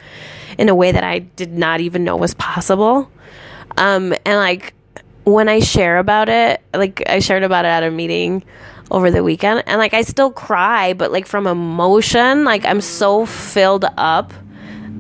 in 0.59 0.69
a 0.69 0.75
way 0.75 0.93
that 0.93 1.05
I 1.05 1.21
did 1.21 1.53
not 1.53 1.81
even 1.81 2.05
know 2.05 2.17
was 2.17 2.35
possible. 2.35 3.11
Um, 3.77 4.15
and 4.25 4.39
like 4.39 4.75
when 5.25 5.49
I 5.49 5.61
share 5.61 5.99
about 5.99 6.29
it, 6.29 6.63
like 6.75 7.03
I 7.09 7.19
shared 7.19 7.43
about 7.43 7.65
it 7.65 7.69
at 7.69 7.83
a 7.83 7.91
meeting 7.91 8.45
over 8.91 9.11
the 9.11 9.25
weekend, 9.25 9.65
and 9.67 9.79
like 9.79 9.95
I 9.95 10.03
still 10.03 10.31
cry, 10.31 10.93
but 10.93 11.11
like 11.11 11.27
from 11.27 11.47
emotion, 11.47 12.45
like 12.45 12.65
I'm 12.65 12.81
so 12.81 13.27
filled 13.27 13.85
up 13.97 14.33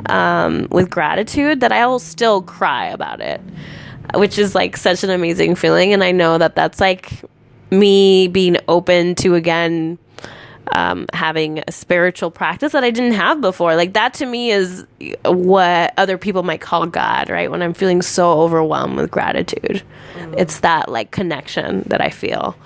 um, 0.07 0.67
with 0.71 0.91
gratitude 0.91 1.61
that 1.61 1.73
I'll 1.73 2.01
still 2.01 2.43
cry 2.43 2.87
about 2.87 3.21
it, 3.21 3.41
which 4.15 4.39
is 4.39 4.55
like 4.55 4.77
such 4.77 5.05
an 5.05 5.11
amazing 5.11 5.55
feeling. 5.55 5.93
And 5.93 6.03
I 6.03 6.13
know 6.13 6.39
that 6.39 6.57
that's 6.57 6.81
like 6.81 7.13
me 7.71 8.29
being 8.29 8.57
open 8.69 9.15
to 9.17 9.35
again 9.35 9.99
um, 10.73 11.07
having 11.13 11.63
a 11.67 11.73
spiritual 11.73 12.31
practice 12.31 12.73
that 12.73 12.85
I 12.85 12.91
didn't 12.91 13.13
have 13.13 13.41
before. 13.41 13.77
Like 13.77 13.93
that 13.95 14.15
to 14.15 14.27
me 14.27 14.51
is 14.51 14.87
what 15.25 15.95
other 15.97 16.19
people 16.19 16.43
might 16.43 16.61
call 16.61 16.87
God, 16.87 17.31
right? 17.31 17.51
When 17.51 17.63
I'm 17.63 17.75
feeling 17.75 18.03
so 18.03 18.41
overwhelmed 18.41 18.97
with 18.97 19.11
gratitude, 19.11 19.83
it's 20.37 20.61
that 20.61 20.89
like 20.89 21.11
connection 21.11 21.83
that 21.87 22.01
I 22.01 22.11
feel 22.11 22.57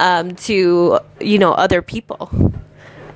um, 0.00 0.34
to 0.36 0.98
you 1.20 1.38
know 1.38 1.52
other 1.52 1.82
people. 1.82 2.30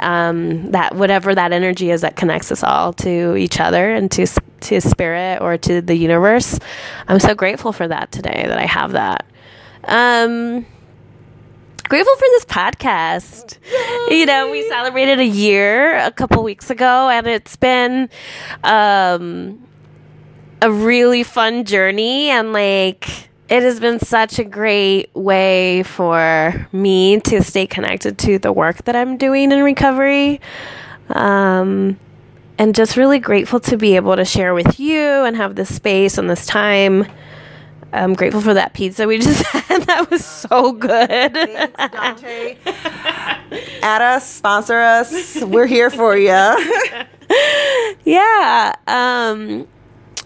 Um, 0.01 0.71
that 0.71 0.95
whatever 0.95 1.35
that 1.35 1.51
energy 1.51 1.91
is 1.91 2.03
that 2.03 2.15
connects 2.15 2.53
us 2.53 2.63
all 2.63 2.93
to 2.95 3.35
each 3.35 3.59
other 3.59 3.91
and 3.91 4.09
to 4.13 4.29
to 4.61 4.81
spirit 4.81 5.41
or 5.41 5.59
to 5.59 5.81
the 5.81 5.97
universe. 5.97 6.57
I'm 7.09 7.19
so 7.19 7.35
grateful 7.35 7.73
for 7.73 7.89
that 7.89 8.13
today 8.13 8.45
that 8.47 8.59
I 8.59 8.67
have 8.67 8.93
that. 8.93 9.27
Um, 9.85 10.67
grateful 11.89 12.15
for 12.17 12.27
this 12.33 12.45
podcast. 12.45 13.59
You 14.11 14.27
know, 14.27 14.51
we 14.51 14.69
celebrated 14.69 15.21
a 15.21 15.27
year 15.27 15.97
a 15.99 16.11
couple 16.11 16.43
weeks 16.43 16.71
ago, 16.71 17.09
and 17.09 17.27
it's 17.27 17.57
been 17.57 18.11
um, 18.63 19.67
a 20.61 20.71
really 20.71 21.23
fun 21.23 21.65
journey. 21.65 22.29
And 22.29 22.53
like, 22.53 23.09
it 23.49 23.63
has 23.63 23.81
been 23.81 23.99
such 24.01 24.39
a 24.39 24.45
great 24.45 25.15
way 25.15 25.83
for 25.83 26.69
me 26.73 27.21
to 27.21 27.43
stay 27.43 27.67
connected 27.67 28.19
to 28.19 28.39
the 28.39 28.53
work 28.53 28.85
that 28.85 28.95
I'm 28.95 29.17
doing 29.17 29.51
in 29.51 29.63
recovery. 29.63 30.41
Um, 31.09 31.99
and 32.59 32.75
just 32.75 32.97
really 32.97 33.21
grateful 33.21 33.61
to 33.61 33.77
be 33.77 33.97
able 33.97 34.17
to 34.17 34.25
share 34.25 34.53
with 34.53 34.81
you 34.81 35.01
and 35.01 35.37
have 35.37 35.55
this 35.55 35.75
space 35.75 36.19
and 36.19 36.29
this 36.29 36.45
time. 36.45 37.07
I'm 37.93 38.15
grateful 38.15 38.41
for 38.41 38.55
that 38.55 38.75
pizza 38.75 39.07
we 39.07 39.19
just 39.19 39.43
had. 39.47 39.83
That 39.85 40.11
was 40.11 40.25
so 40.25 40.73
good. 40.73 41.09
Thanks, 41.09 41.93
Dante. 41.93 42.57
Add 43.83 44.03
us, 44.03 44.29
sponsor 44.29 44.79
us. 44.79 45.43
We're 45.43 45.67
here 45.67 45.91
for 45.91 46.17
you. 46.17 46.29
yeah. 48.05 48.75
Um 48.87 49.67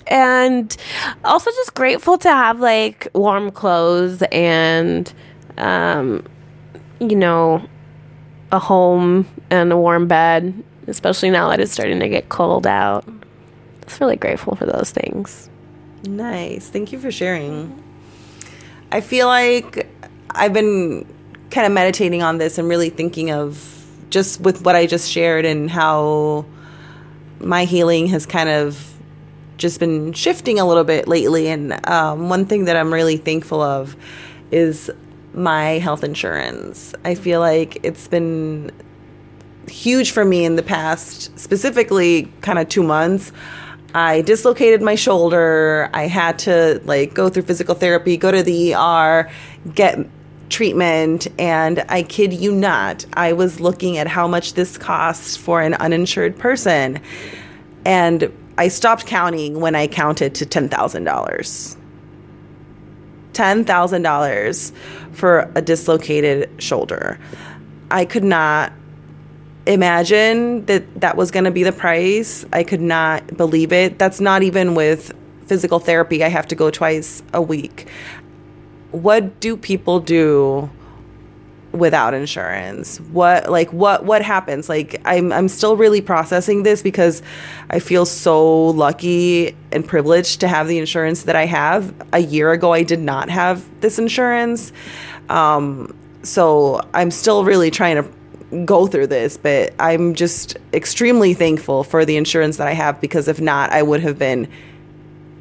and 0.08 0.76
also 1.24 1.50
just 1.52 1.74
grateful 1.74 2.18
to 2.18 2.28
have 2.28 2.58
like 2.60 3.08
warm 3.14 3.50
clothes 3.52 4.22
and 4.32 5.12
um 5.58 6.24
you 7.00 7.14
know 7.16 7.64
a 8.50 8.58
home 8.58 9.26
and 9.50 9.72
a 9.72 9.76
warm 9.76 10.08
bed, 10.08 10.62
especially 10.88 11.30
now 11.30 11.48
that 11.50 11.60
it's 11.60 11.72
starting 11.72 12.00
to 12.00 12.08
get 12.08 12.28
cold 12.28 12.66
out. 12.66 13.04
Just 13.86 14.00
really 14.00 14.16
grateful 14.16 14.56
for 14.56 14.66
those 14.66 14.90
things. 14.90 15.48
Nice. 16.04 16.68
Thank 16.68 16.92
you 16.92 16.98
for 16.98 17.10
sharing. 17.10 17.82
I 18.90 19.00
feel 19.00 19.26
like 19.26 19.88
I've 20.30 20.52
been 20.52 21.06
kind 21.50 21.66
of 21.66 21.72
meditating 21.72 22.22
on 22.22 22.38
this 22.38 22.58
and 22.58 22.68
really 22.68 22.90
thinking 22.90 23.30
of 23.30 23.68
just 24.10 24.40
with 24.40 24.64
what 24.64 24.74
I 24.74 24.86
just 24.86 25.10
shared 25.10 25.44
and 25.44 25.70
how 25.70 26.44
my 27.40 27.64
healing 27.64 28.06
has 28.08 28.26
kind 28.26 28.48
of 28.48 28.94
just 29.58 29.80
been 29.80 30.12
shifting 30.12 30.58
a 30.58 30.66
little 30.66 30.84
bit 30.84 31.06
lately. 31.08 31.48
And 31.48 31.86
um, 31.86 32.28
one 32.28 32.46
thing 32.46 32.64
that 32.64 32.76
I'm 32.76 32.92
really 32.92 33.16
thankful 33.16 33.60
of 33.60 33.96
is 34.50 34.90
my 35.34 35.78
health 35.78 36.04
insurance. 36.04 36.94
I 37.04 37.14
feel 37.14 37.40
like 37.40 37.78
it's 37.82 38.08
been 38.08 38.70
huge 39.68 40.10
for 40.10 40.24
me 40.24 40.44
in 40.44 40.56
the 40.56 40.62
past, 40.62 41.38
specifically 41.38 42.30
kind 42.40 42.58
of 42.58 42.68
two 42.68 42.82
months. 42.82 43.32
I 43.94 44.22
dislocated 44.22 44.80
my 44.80 44.94
shoulder. 44.94 45.90
I 45.92 46.06
had 46.06 46.38
to 46.40 46.80
like 46.84 47.14
go 47.14 47.28
through 47.28 47.42
physical 47.42 47.74
therapy, 47.74 48.16
go 48.16 48.30
to 48.30 48.42
the 48.42 48.74
ER, 48.74 49.30
get 49.74 50.06
treatment, 50.52 51.26
and 51.38 51.84
I 51.88 52.02
kid 52.02 52.32
you 52.32 52.52
not, 52.54 53.04
I 53.14 53.32
was 53.32 53.58
looking 53.58 53.96
at 53.98 54.06
how 54.06 54.28
much 54.28 54.52
this 54.54 54.76
costs 54.78 55.36
for 55.36 55.60
an 55.62 55.74
uninsured 55.74 56.38
person. 56.38 57.00
And 57.84 58.30
I 58.58 58.68
stopped 58.68 59.06
counting 59.06 59.60
when 59.60 59.74
I 59.74 59.86
counted 59.86 60.34
to 60.36 60.46
$10,000. 60.46 61.76
$10,000 63.32 64.72
for 65.12 65.50
a 65.54 65.62
dislocated 65.62 66.50
shoulder. 66.62 67.18
I 67.90 68.04
could 68.04 68.24
not 68.24 68.72
imagine 69.66 70.64
that 70.66 71.00
that 71.00 71.16
was 71.16 71.30
going 71.30 71.44
to 71.44 71.50
be 71.50 71.62
the 71.62 71.72
price. 71.72 72.44
I 72.52 72.64
could 72.64 72.80
not 72.80 73.36
believe 73.36 73.72
it. 73.72 73.98
That's 73.98 74.20
not 74.20 74.42
even 74.42 74.74
with 74.74 75.12
physical 75.46 75.78
therapy. 75.78 76.24
I 76.24 76.28
have 76.28 76.46
to 76.48 76.54
go 76.54 76.70
twice 76.70 77.22
a 77.32 77.42
week. 77.42 77.88
What 78.90 79.40
do 79.40 79.56
people 79.56 80.00
do 80.00 80.70
without 81.72 82.12
insurance? 82.12 83.00
What 83.00 83.50
like 83.50 83.72
what 83.72 84.04
what 84.04 84.22
happens? 84.22 84.68
Like 84.68 85.00
I'm 85.04 85.32
I'm 85.32 85.48
still 85.48 85.76
really 85.76 86.00
processing 86.00 86.62
this 86.62 86.82
because 86.82 87.22
I 87.70 87.78
feel 87.78 88.04
so 88.04 88.68
lucky 88.68 89.56
and 89.70 89.86
privileged 89.86 90.40
to 90.40 90.48
have 90.48 90.68
the 90.68 90.78
insurance 90.78 91.24
that 91.24 91.36
I 91.36 91.46
have. 91.46 91.94
A 92.12 92.18
year 92.18 92.52
ago 92.52 92.72
I 92.72 92.82
did 92.82 93.00
not 93.00 93.30
have 93.30 93.64
this 93.80 93.98
insurance. 93.98 94.72
Um 95.28 95.94
so 96.22 96.80
I'm 96.94 97.10
still 97.10 97.44
really 97.44 97.70
trying 97.70 97.96
to 97.96 98.08
go 98.64 98.86
through 98.86 99.08
this, 99.08 99.36
but 99.36 99.74
I'm 99.78 100.14
just 100.14 100.56
extremely 100.72 101.34
thankful 101.34 101.84
for 101.84 102.04
the 102.04 102.16
insurance 102.16 102.56
that 102.58 102.68
I 102.68 102.72
have 102.72 103.00
because 103.00 103.28
if 103.28 103.40
not, 103.40 103.70
I 103.70 103.82
would 103.82 104.00
have 104.00 104.18
been 104.18 104.48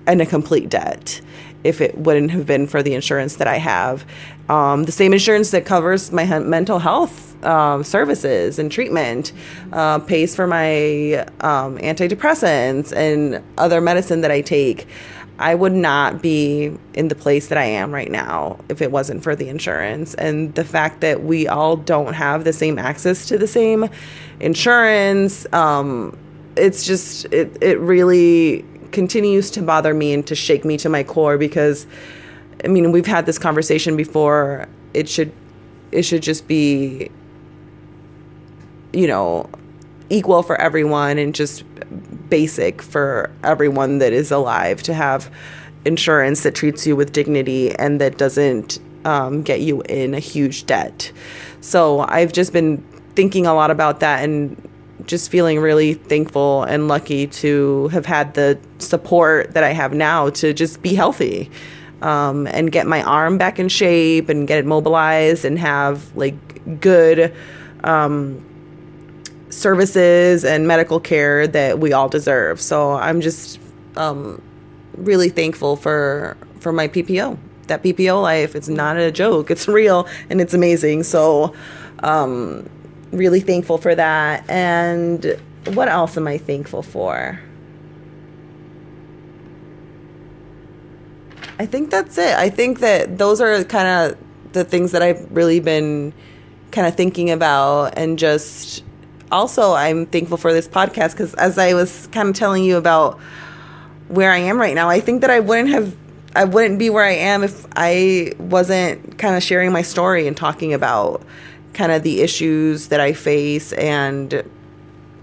in 0.07 0.21
a 0.21 0.25
complete 0.25 0.69
debt 0.69 1.21
if 1.63 1.79
it 1.79 1.97
wouldn't 1.97 2.31
have 2.31 2.45
been 2.45 2.67
for 2.67 2.81
the 2.81 2.93
insurance 2.93 3.35
that 3.35 3.47
I 3.47 3.57
have. 3.57 4.05
Um, 4.49 4.85
the 4.85 4.91
same 4.91 5.13
insurance 5.13 5.51
that 5.51 5.65
covers 5.65 6.11
my 6.11 6.39
mental 6.39 6.79
health 6.79 7.31
um, 7.45 7.83
services 7.83 8.59
and 8.59 8.71
treatment, 8.71 9.31
uh, 9.71 9.99
pays 9.99 10.35
for 10.35 10.47
my 10.47 11.25
um, 11.41 11.77
antidepressants 11.77 12.95
and 12.95 13.43
other 13.57 13.81
medicine 13.81 14.21
that 14.21 14.31
I 14.31 14.41
take. 14.41 14.87
I 15.41 15.55
would 15.55 15.73
not 15.73 16.21
be 16.21 16.77
in 16.93 17.07
the 17.07 17.15
place 17.15 17.47
that 17.47 17.57
I 17.57 17.65
am 17.65 17.93
right 17.93 18.11
now 18.11 18.59
if 18.69 18.81
it 18.81 18.91
wasn't 18.91 19.23
for 19.23 19.35
the 19.35 19.49
insurance. 19.49 20.13
And 20.15 20.53
the 20.55 20.63
fact 20.63 21.01
that 21.01 21.23
we 21.23 21.47
all 21.47 21.75
don't 21.75 22.13
have 22.13 22.43
the 22.43 22.53
same 22.53 22.77
access 22.79 23.25
to 23.27 23.37
the 23.37 23.47
same 23.47 23.89
insurance, 24.39 25.51
um, 25.53 26.17
it's 26.55 26.85
just, 26.85 27.25
it, 27.25 27.57
it 27.61 27.79
really 27.79 28.65
continues 28.91 29.49
to 29.51 29.61
bother 29.61 29.93
me 29.93 30.13
and 30.13 30.25
to 30.27 30.35
shake 30.35 30.65
me 30.65 30.77
to 30.77 30.89
my 30.89 31.03
core 31.03 31.37
because 31.37 31.87
I 32.63 32.67
mean, 32.67 32.91
we've 32.91 33.07
had 33.07 33.25
this 33.25 33.39
conversation 33.39 33.95
before. 33.97 34.67
It 34.93 35.09
should 35.09 35.31
it 35.91 36.03
should 36.03 36.21
just 36.21 36.47
be 36.47 37.09
you 38.93 39.07
know, 39.07 39.49
equal 40.09 40.43
for 40.43 40.59
everyone 40.59 41.17
and 41.17 41.33
just 41.33 41.63
basic 42.31 42.81
for 42.81 43.29
everyone 43.43 43.99
that 43.99 44.13
is 44.13 44.31
alive 44.31 44.81
to 44.83 44.93
have 44.95 45.31
insurance 45.85 46.41
that 46.41 46.55
treats 46.55 46.87
you 46.87 46.95
with 46.95 47.11
dignity 47.11 47.75
and 47.75 48.01
that 48.01 48.17
doesn't 48.17 48.79
um, 49.05 49.43
get 49.43 49.61
you 49.61 49.81
in 49.83 50.15
a 50.15 50.19
huge 50.19 50.65
debt. 50.65 51.11
So 51.59 51.99
I've 52.07 52.33
just 52.33 52.53
been 52.53 52.77
thinking 53.15 53.45
a 53.45 53.53
lot 53.53 53.69
about 53.69 53.99
that 53.99 54.23
and 54.23 54.67
just 55.05 55.29
feeling 55.29 55.59
really 55.59 55.93
thankful 55.93 56.63
and 56.63 56.87
lucky 56.87 57.27
to 57.27 57.87
have 57.89 58.05
had 58.05 58.33
the 58.33 58.59
support 58.79 59.53
that 59.53 59.63
I 59.63 59.73
have 59.73 59.93
now 59.93 60.29
to 60.31 60.53
just 60.53 60.81
be 60.81 60.93
healthy 60.95 61.51
um, 62.01 62.47
and 62.47 62.71
get 62.71 62.87
my 62.87 63.03
arm 63.03 63.37
back 63.37 63.59
in 63.59 63.67
shape 63.69 64.29
and 64.29 64.47
get 64.47 64.59
it 64.59 64.65
mobilized 64.65 65.45
and 65.45 65.57
have 65.59 66.15
like 66.15 66.79
good 66.79 67.33
um, 67.83 68.45
services 69.51 70.43
and 70.43 70.67
medical 70.67 70.99
care 70.99 71.47
that 71.47 71.79
we 71.79 71.93
all 71.93 72.09
deserve. 72.09 72.61
So 72.61 72.93
I'm 72.93 73.21
just 73.21 73.59
um, 73.95 74.41
really 74.95 75.29
thankful 75.29 75.75
for 75.75 76.37
for 76.59 76.71
my 76.71 76.87
PPO. 76.87 77.37
That 77.67 77.83
PPO 77.83 78.21
life, 78.21 78.55
it's 78.55 78.67
not 78.67 78.97
a 78.97 79.11
joke. 79.11 79.51
It's 79.51 79.67
real 79.67 80.07
and 80.29 80.41
it's 80.41 80.53
amazing. 80.53 81.03
So 81.03 81.53
um, 81.99 82.69
really 83.11 83.39
thankful 83.39 83.77
for 83.77 83.95
that. 83.95 84.49
And 84.49 85.39
what 85.67 85.87
else 85.87 86.17
am 86.17 86.27
I 86.27 86.37
thankful 86.37 86.81
for? 86.81 87.39
I 91.59 91.65
think 91.65 91.91
that's 91.91 92.17
it. 92.17 92.33
I 92.35 92.49
think 92.49 92.79
that 92.79 93.19
those 93.19 93.39
are 93.39 93.63
kind 93.63 93.87
of 93.87 94.17
the 94.53 94.63
things 94.63 94.91
that 94.91 95.01
I've 95.01 95.31
really 95.31 95.59
been 95.59 96.13
kind 96.71 96.87
of 96.87 96.95
thinking 96.95 97.29
about 97.29 97.97
and 97.97 98.17
just 98.17 98.83
also 99.31 99.73
I'm 99.73 100.05
thankful 100.05 100.37
for 100.37 100.53
this 100.53 100.67
podcast 100.67 101.15
cuz 101.15 101.33
as 101.35 101.57
I 101.57 101.73
was 101.73 102.07
kind 102.11 102.29
of 102.29 102.35
telling 102.35 102.63
you 102.63 102.77
about 102.77 103.19
where 104.07 104.31
I 104.31 104.39
am 104.39 104.59
right 104.59 104.75
now, 104.75 104.89
I 104.89 104.99
think 104.99 105.21
that 105.21 105.29
I 105.29 105.39
wouldn't 105.39 105.69
have 105.69 105.95
I 106.35 106.45
wouldn't 106.45 106.79
be 106.79 106.89
where 106.89 107.03
I 107.03 107.11
am 107.13 107.43
if 107.43 107.65
I 107.75 108.33
wasn't 108.39 109.17
kind 109.17 109.35
of 109.35 109.43
sharing 109.43 109.71
my 109.71 109.81
story 109.81 110.27
and 110.27 110.37
talking 110.37 110.73
about 110.73 111.21
kind 111.73 111.91
of 111.91 112.03
the 112.03 112.21
issues 112.21 112.87
that 112.87 112.99
I 112.99 113.13
face 113.13 113.73
and 113.73 114.43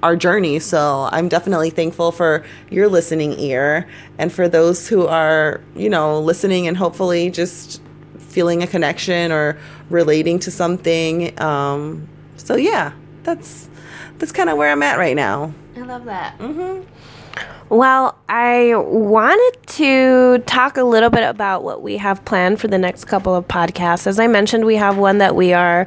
our 0.03 0.17
journey. 0.17 0.59
So 0.59 1.09
I'm 1.11 1.29
definitely 1.29 1.71
thankful 1.71 2.13
for 2.13 2.45
your 2.71 2.89
listening 2.89 3.39
ear 3.39 3.89
and 4.19 4.33
for 4.33 4.49
those 4.49 4.89
who 4.89 5.07
are, 5.07 5.61
you 5.75 5.89
know, 5.89 6.21
listening 6.21 6.67
and 6.69 6.77
hopefully 6.77 7.31
just 7.31 7.83
feeling 8.19 8.63
a 8.63 8.67
connection 8.67 9.33
or 9.33 9.59
relating 9.91 10.39
to 10.41 10.51
something. 10.51 11.39
Um, 11.41 12.07
so 12.37 12.57
yeah, 12.57 12.93
that's 13.23 13.68
that's 14.19 14.33
kind 14.33 14.51
of 14.51 14.57
where 14.57 14.71
I'm 14.71 14.83
at 14.83 14.99
right 14.99 15.17
now. 15.17 15.53
I 15.77 15.81
love 15.81 16.05
that. 16.07 16.39
Mm-hmm. 16.39 16.85
Well, 17.71 18.19
I 18.29 18.75
wanted 18.77 19.59
to 19.67 20.39
talk 20.47 20.79
a 20.79 20.85
little 20.85 21.11
bit 21.11 21.23
about 21.23 21.65
what 21.65 21.83
we 21.83 21.99
have 21.99 22.25
planned 22.25 22.61
for 22.61 22.69
the 22.69 22.79
next 22.79 23.05
couple 23.05 23.35
of 23.35 23.47
podcasts. 23.47 24.07
As 24.07 24.19
I 24.19 24.27
mentioned, 24.27 24.65
we 24.65 24.77
have 24.77 24.97
one 24.97 25.19
that 25.19 25.37
we 25.37 25.53
are 25.53 25.87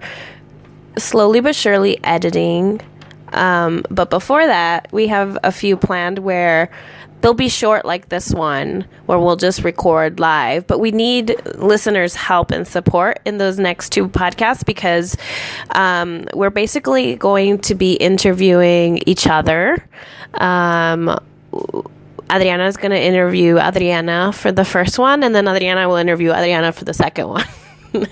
slowly 0.98 1.40
but 1.40 1.56
surely 1.56 2.02
editing. 2.04 2.82
Um, 3.34 3.84
but 3.90 4.10
before 4.12 4.46
that, 4.46 4.90
we 4.92 5.08
have 5.08 5.38
a 5.44 5.52
few 5.52 5.76
planned 5.76 6.20
where 6.20 6.70
they'll 7.22 7.34
be 7.34 7.50
short 7.50 7.86
like 7.86 8.10
this 8.10 8.32
one 8.32 8.86
where 9.06 9.20
we'll 9.20 9.36
just 9.36 9.64
record 9.64 10.20
live 10.20 10.66
but 10.68 10.80
we 10.80 10.92
need 10.92 11.36
listeners 11.56 12.16
help 12.16 12.52
and 12.52 12.68
support 12.68 13.20
in 13.26 13.38
those 13.38 13.58
next 13.60 13.92
two 13.92 14.08
podcasts 14.08 14.66
because 14.66 15.16
um, 15.76 16.26
we're 16.34 16.50
basically 16.50 17.16
going 17.16 17.58
to 17.60 17.76
be 17.76 17.94
interviewing 17.94 19.02
each 19.06 19.28
other. 19.28 19.84
Um, 20.36 21.18
adriana 22.32 22.66
is 22.66 22.78
going 22.78 22.92
to 22.92 23.02
interview 23.02 23.58
adriana 23.58 24.32
for 24.32 24.52
the 24.52 24.64
first 24.64 24.98
one 24.98 25.24
and 25.24 25.36
then 25.36 25.48
adriana 25.48 25.88
will 25.88 25.98
interview 25.98 26.32
adriana 26.32 26.72
for 26.72 26.86
the 26.86 26.94
second 26.94 27.28
one. 27.28 27.46
Be 27.92 28.06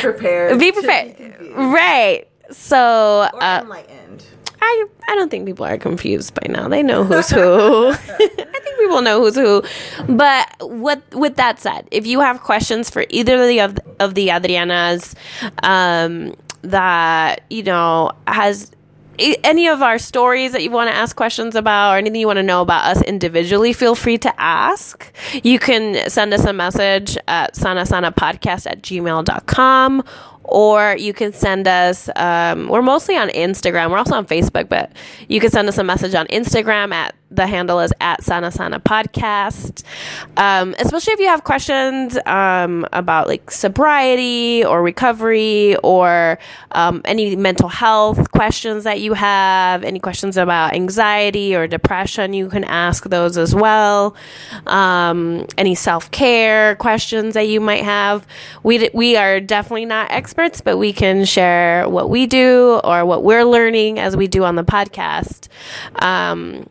prepared 0.00 0.58
be 0.60 0.72
prepared. 0.72 1.16
right. 1.54 2.28
So 2.52 3.28
or 3.32 3.42
uh, 3.42 3.62
enlightened 3.62 4.24
I 4.60 4.86
I 5.08 5.14
don't 5.14 5.30
think 5.30 5.46
people 5.46 5.64
are 5.64 5.78
confused 5.78 6.34
by 6.34 6.46
now. 6.48 6.68
They 6.68 6.82
know 6.82 7.04
who's 7.04 7.30
who. 7.30 7.88
I 7.90 7.94
think 7.96 8.78
people 8.78 9.02
know 9.02 9.20
who's 9.20 9.34
who. 9.34 9.62
But 10.08 10.48
with 10.60 11.02
with 11.14 11.36
that 11.36 11.58
said, 11.58 11.88
if 11.90 12.06
you 12.06 12.20
have 12.20 12.42
questions 12.42 12.90
for 12.90 13.04
either 13.10 13.34
of 13.40 13.48
the 13.48 13.60
of, 13.60 13.78
of 14.00 14.14
the 14.14 14.28
Adrianas 14.28 15.14
um, 15.62 16.34
that 16.62 17.42
you 17.50 17.62
know 17.62 18.12
has 18.26 18.70
any 19.18 19.68
of 19.68 19.82
our 19.82 19.98
stories 19.98 20.52
that 20.52 20.62
you 20.62 20.70
want 20.70 20.90
to 20.90 20.94
ask 20.94 21.16
questions 21.16 21.54
about 21.54 21.94
or 21.94 21.98
anything 21.98 22.20
you 22.20 22.26
want 22.26 22.38
to 22.38 22.42
know 22.42 22.60
about 22.60 22.84
us 22.84 23.02
individually, 23.04 23.72
feel 23.72 23.94
free 23.94 24.18
to 24.18 24.40
ask. 24.40 25.12
You 25.42 25.58
can 25.58 26.08
send 26.10 26.34
us 26.34 26.44
a 26.44 26.52
message 26.52 27.16
at 27.28 27.54
sanasanapodcast 27.54 28.70
at 28.70 28.82
gmail.com 28.82 30.04
or 30.48 30.96
you 30.98 31.12
can 31.12 31.32
send 31.32 31.66
us 31.68 32.08
um, 32.16 32.68
we're 32.68 32.82
mostly 32.82 33.16
on 33.16 33.28
instagram. 33.30 33.90
We're 33.90 33.98
also 33.98 34.14
on 34.14 34.26
facebook 34.26 34.68
but 34.68 34.92
you 35.28 35.40
can 35.40 35.50
send 35.50 35.68
us 35.68 35.78
a 35.78 35.84
message 35.84 36.14
on 36.14 36.26
instagram 36.28 36.92
at 36.92 37.14
the 37.28 37.46
handle 37.46 37.80
is 37.80 37.92
at 38.00 38.22
sana 38.22 38.52
sana 38.52 38.78
podcast. 38.78 39.82
Um, 40.36 40.76
especially 40.78 41.12
if 41.14 41.18
you 41.18 41.26
have 41.26 41.42
questions 41.42 42.16
um, 42.24 42.86
about 42.92 43.26
like 43.26 43.50
sobriety 43.50 44.64
or 44.64 44.80
recovery 44.80 45.76
or 45.82 46.38
um, 46.72 47.02
any 47.04 47.34
mental 47.34 47.68
health 47.68 48.30
questions 48.30 48.84
that 48.84 49.00
you 49.00 49.14
have 49.14 49.82
any 49.82 49.98
questions 49.98 50.36
about 50.36 50.74
anxiety 50.74 51.56
or 51.56 51.66
depression 51.66 52.32
you 52.32 52.48
can 52.48 52.62
ask 52.64 53.04
those 53.04 53.36
as 53.36 53.54
well. 53.54 54.14
Um, 54.66 55.46
any 55.58 55.74
self-care 55.74 56.76
questions 56.76 57.34
that 57.34 57.48
you 57.48 57.60
might 57.60 57.82
have. 57.82 58.26
We, 58.62 58.88
we 58.94 59.16
are 59.16 59.40
definitely 59.40 59.86
not 59.86 60.12
experts 60.12 60.35
but 60.60 60.76
we 60.76 60.92
can 60.92 61.24
share 61.24 61.88
what 61.88 62.10
we 62.10 62.26
do 62.26 62.80
or 62.84 63.04
what 63.04 63.24
we're 63.24 63.44
learning 63.44 63.98
as 63.98 64.16
we 64.16 64.26
do 64.26 64.44
on 64.44 64.54
the 64.56 64.64
podcast 64.64 65.48
um, 65.96 66.68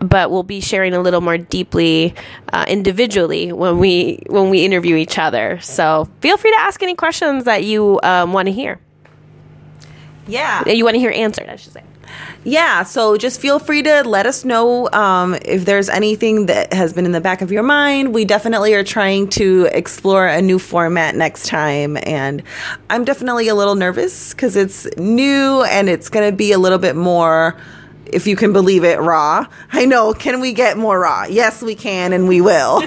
but 0.00 0.30
we'll 0.30 0.42
be 0.42 0.60
sharing 0.60 0.94
a 0.94 1.00
little 1.00 1.20
more 1.20 1.38
deeply 1.38 2.14
uh, 2.52 2.64
individually 2.68 3.52
when 3.52 3.78
we 3.78 4.22
when 4.28 4.50
we 4.50 4.64
interview 4.64 4.96
each 4.96 5.18
other. 5.18 5.58
So 5.60 6.08
feel 6.20 6.36
free 6.36 6.52
to 6.52 6.60
ask 6.60 6.82
any 6.82 6.94
questions 6.94 7.44
that 7.44 7.64
you 7.64 7.98
um, 8.02 8.32
want 8.32 8.46
to 8.46 8.52
hear. 8.52 8.78
Yeah, 10.26 10.68
you 10.68 10.84
want 10.84 10.94
to 10.94 11.00
hear 11.00 11.10
answered. 11.10 11.48
I 11.48 11.56
should 11.56 11.72
say. 11.72 11.82
Yeah, 12.44 12.82
so 12.84 13.16
just 13.16 13.40
feel 13.40 13.58
free 13.58 13.82
to 13.82 14.02
let 14.04 14.26
us 14.26 14.44
know 14.44 14.88
um, 14.92 15.36
if 15.44 15.64
there's 15.64 15.88
anything 15.88 16.46
that 16.46 16.72
has 16.72 16.92
been 16.92 17.04
in 17.04 17.12
the 17.12 17.20
back 17.20 17.42
of 17.42 17.52
your 17.52 17.62
mind. 17.62 18.14
We 18.14 18.24
definitely 18.24 18.74
are 18.74 18.84
trying 18.84 19.28
to 19.30 19.68
explore 19.72 20.26
a 20.26 20.40
new 20.40 20.58
format 20.58 21.14
next 21.14 21.46
time. 21.46 21.98
And 22.04 22.42
I'm 22.88 23.04
definitely 23.04 23.48
a 23.48 23.54
little 23.54 23.74
nervous 23.74 24.32
because 24.32 24.56
it's 24.56 24.86
new 24.96 25.62
and 25.64 25.88
it's 25.88 26.08
going 26.08 26.30
to 26.30 26.36
be 26.36 26.52
a 26.52 26.58
little 26.58 26.78
bit 26.78 26.96
more, 26.96 27.56
if 28.06 28.26
you 28.26 28.36
can 28.36 28.52
believe 28.52 28.84
it, 28.84 29.00
raw. 29.00 29.46
I 29.72 29.84
know. 29.84 30.14
Can 30.14 30.40
we 30.40 30.52
get 30.52 30.78
more 30.78 31.00
raw? 31.00 31.24
Yes, 31.28 31.60
we 31.60 31.74
can, 31.74 32.12
and 32.12 32.28
we 32.28 32.40
will. 32.40 32.80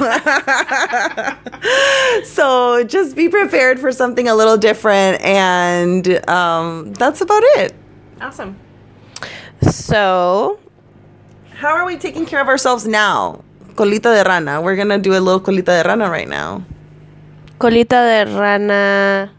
so 2.23 2.83
just 2.85 3.15
be 3.15 3.29
prepared 3.29 3.79
for 3.79 3.91
something 3.91 4.27
a 4.27 4.33
little 4.33 4.57
different. 4.57 5.21
And 5.21 6.27
um, 6.29 6.93
that's 6.93 7.21
about 7.21 7.43
it. 7.43 7.75
Awesome. 8.19 8.57
So, 9.61 10.59
How 11.55 11.69
are 11.75 11.85
we 11.85 11.97
taking 11.97 12.25
care 12.25 12.41
of 12.41 12.47
ourselves 12.47 12.87
now? 12.87 13.43
Colita 13.75 14.13
de 14.15 14.23
rana. 14.27 14.61
We're 14.61 14.75
gonna 14.75 14.97
do 14.97 15.11
a 15.13 15.19
little 15.21 15.39
colita 15.39 15.81
de 15.81 15.87
rana 15.87 16.09
right 16.09 16.27
now. 16.27 16.63
colita 17.59 18.25
de 18.25 18.31
rana 18.37 19.31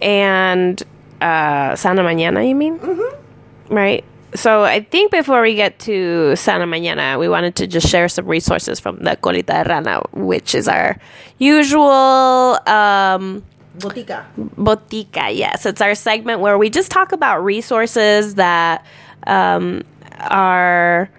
and 0.00 0.80
uh, 1.20 1.74
Sana 1.74 2.02
Mañana, 2.02 2.48
you 2.48 2.54
mean? 2.54 2.78
Mm-hmm. 2.78 3.74
Right. 3.74 4.04
So 4.34 4.62
I 4.62 4.80
think 4.80 5.10
before 5.10 5.42
we 5.42 5.54
get 5.56 5.78
to 5.80 6.36
Sana 6.36 6.64
Mañana, 6.66 7.18
we 7.18 7.28
wanted 7.28 7.56
to 7.56 7.66
just 7.66 7.88
share 7.88 8.08
some 8.08 8.26
resources 8.26 8.78
from 8.78 8.98
the 8.98 9.16
Colita 9.16 9.64
de 9.64 9.68
Rana, 9.68 10.02
which 10.12 10.54
is 10.54 10.68
our 10.68 10.96
usual 11.38 12.58
um, 12.68 13.42
Botica. 13.78 14.26
Botica, 14.56 15.34
yes. 15.34 15.66
It's 15.66 15.80
our 15.80 15.94
segment 15.94 16.40
where 16.40 16.58
we 16.58 16.70
just 16.70 16.90
talk 16.90 17.12
about 17.12 17.44
resources 17.44 18.34
that 18.36 18.84
um, 19.26 19.82
are 20.18 21.10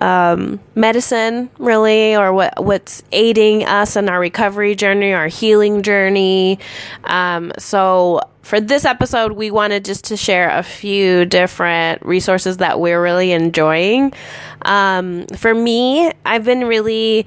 um, 0.00 0.60
medicine, 0.74 1.50
really, 1.58 2.16
or 2.16 2.32
what 2.32 2.64
what's 2.64 3.02
aiding 3.12 3.64
us 3.64 3.96
in 3.96 4.08
our 4.08 4.20
recovery 4.20 4.74
journey, 4.74 5.12
our 5.12 5.28
healing 5.28 5.82
journey. 5.82 6.58
Um, 7.04 7.52
so 7.58 8.20
for 8.48 8.60
this 8.62 8.86
episode, 8.86 9.32
we 9.32 9.50
wanted 9.50 9.84
just 9.84 10.04
to 10.06 10.16
share 10.16 10.48
a 10.48 10.62
few 10.62 11.26
different 11.26 12.00
resources 12.02 12.56
that 12.56 12.80
we're 12.80 13.02
really 13.02 13.32
enjoying. 13.32 14.14
Um, 14.62 15.26
for 15.36 15.54
me, 15.54 16.10
I've 16.24 16.44
been 16.44 16.64
really 16.64 17.26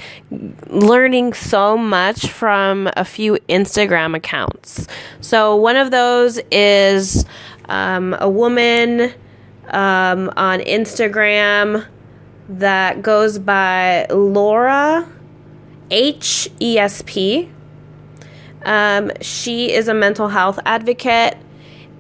learning 0.67 1.34
so 1.34 1.77
much 1.77 2.29
from 2.29 2.89
a 2.97 3.05
few 3.05 3.38
Instagram 3.47 4.15
accounts. 4.15 4.88
So 5.21 5.55
one 5.55 5.75
of 5.75 5.91
those 5.91 6.39
is 6.51 7.23
um, 7.69 8.15
a 8.19 8.27
woman 8.27 9.13
um, 9.67 10.31
on 10.36 10.60
Instagram 10.62 11.86
that 12.59 13.01
goes 13.01 13.39
by 13.39 14.05
Laura 14.09 15.07
H 15.89 16.49
E 16.59 16.77
S 16.77 17.03
P. 17.05 17.49
Um, 18.63 19.11
she 19.21 19.71
is 19.71 19.87
a 19.87 19.93
mental 19.93 20.27
health 20.27 20.59
advocate, 20.65 21.37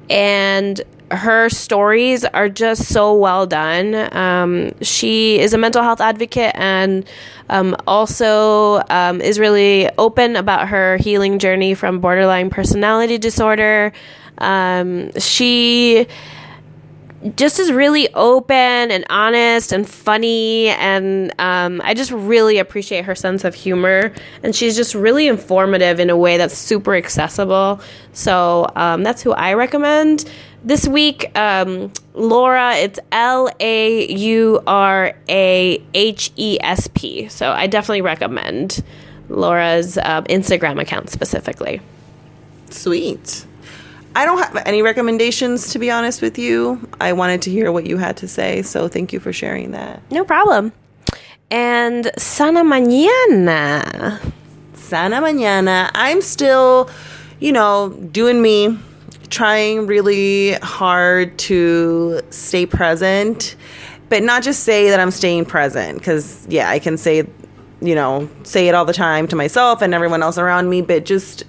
and 0.09 0.81
her 1.11 1.49
stories 1.49 2.23
are 2.23 2.47
just 2.47 2.85
so 2.85 3.13
well 3.13 3.45
done. 3.45 3.95
Um, 4.15 4.71
she 4.81 5.39
is 5.39 5.53
a 5.53 5.57
mental 5.57 5.83
health 5.83 5.99
advocate 5.99 6.53
and 6.55 7.05
um, 7.49 7.75
also 7.85 8.81
um, 8.89 9.19
is 9.19 9.37
really 9.37 9.89
open 9.97 10.37
about 10.37 10.69
her 10.69 10.97
healing 10.97 11.37
journey 11.37 11.73
from 11.73 11.99
borderline 11.99 12.49
personality 12.49 13.17
disorder. 13.17 13.91
Um, 14.37 15.11
she 15.19 16.07
just 17.35 17.59
is 17.59 17.71
really 17.71 18.11
open 18.13 18.55
and 18.55 19.05
honest 19.09 19.71
and 19.71 19.87
funny. 19.87 20.69
And 20.69 21.33
um, 21.39 21.81
i 21.83 21.93
just 21.93 22.11
really 22.11 22.57
appreciate 22.57 23.05
her 23.05 23.15
sense 23.15 23.43
of 23.43 23.53
humor. 23.55 24.11
And 24.43 24.55
she's 24.55 24.75
just 24.75 24.95
really 24.95 25.27
informative 25.27 25.99
in 25.99 26.09
a 26.09 26.17
way 26.17 26.37
that's 26.37 26.57
super 26.57 26.95
accessible. 26.95 27.79
So 28.13 28.67
um, 28.75 29.03
that's 29.03 29.21
who 29.21 29.33
i 29.33 29.53
recommend. 29.53 30.29
This 30.63 30.87
week 30.87 31.35
um, 31.37 31.91
laura 32.13 32.75
it's 32.75 32.99
l-a-u-r-a-h-e-s-p 33.11 33.67
so 37.29 37.51
i 37.51 37.67
definitely 37.67 38.01
recommend 38.01 38.83
laura's 39.29 39.97
uh, 39.97 40.21
instagram 40.23 40.79
account 40.79 41.09
specifically. 41.09 41.81
Sweet. 42.69 43.45
I 44.15 44.25
don't 44.25 44.37
have 44.39 44.63
any 44.65 44.81
recommendations 44.81 45.71
to 45.73 45.79
be 45.79 45.89
honest 45.89 46.21
with 46.21 46.37
you. 46.37 46.87
I 46.99 47.13
wanted 47.13 47.41
to 47.43 47.51
hear 47.51 47.71
what 47.71 47.85
you 47.85 47.97
had 47.97 48.17
to 48.17 48.27
say, 48.27 48.61
so 48.61 48.87
thank 48.87 49.13
you 49.13 49.19
for 49.19 49.31
sharing 49.31 49.71
that. 49.71 50.01
no 50.11 50.23
problem 50.25 50.73
and 51.49 52.11
sana 52.17 52.63
mañana 52.63 54.19
Sana 54.91 55.21
mañana. 55.21 55.89
I'm 55.93 56.21
still, 56.21 56.89
you 57.39 57.53
know, 57.53 57.91
doing 58.11 58.41
me, 58.41 58.77
trying 59.29 59.87
really 59.87 60.51
hard 60.55 61.37
to 61.39 62.19
stay 62.29 62.65
present, 62.65 63.55
but 64.09 64.21
not 64.21 64.43
just 64.43 64.65
say 64.65 64.89
that 64.89 64.99
I'm 64.99 65.11
staying 65.11 65.45
present 65.45 65.97
because 65.99 66.45
yeah, 66.49 66.69
I 66.69 66.79
can 66.79 66.97
say, 66.97 67.25
you 67.79 67.95
know, 67.95 68.29
say 68.43 68.67
it 68.67 68.75
all 68.75 68.83
the 68.83 68.91
time 68.91 69.29
to 69.29 69.37
myself 69.37 69.81
and 69.81 69.93
everyone 69.93 70.21
else 70.21 70.37
around 70.37 70.69
me, 70.69 70.81
but 70.81 71.05
just 71.05 71.45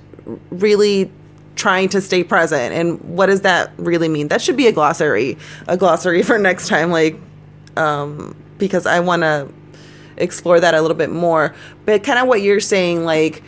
really 0.50 1.10
trying 1.56 1.88
to 1.90 2.00
stay 2.00 2.24
present. 2.24 2.74
And 2.74 3.00
what 3.00 3.26
does 3.26 3.42
that 3.42 3.72
really 3.76 4.08
mean? 4.08 4.28
That 4.28 4.40
should 4.40 4.56
be 4.56 4.66
a 4.66 4.72
glossary, 4.72 5.38
a 5.68 5.76
glossary 5.76 6.22
for 6.28 6.38
next 6.38 6.68
time 6.68 6.90
like 6.90 7.18
um 7.76 8.36
because 8.58 8.86
I 8.86 9.00
want 9.00 9.22
to 9.22 9.48
explore 10.16 10.60
that 10.60 10.74
a 10.74 10.80
little 10.80 10.96
bit 10.96 11.10
more. 11.10 11.54
But 11.84 12.04
kind 12.04 12.18
of 12.18 12.28
what 12.28 12.42
you're 12.42 12.60
saying, 12.60 13.04
like 13.04 13.42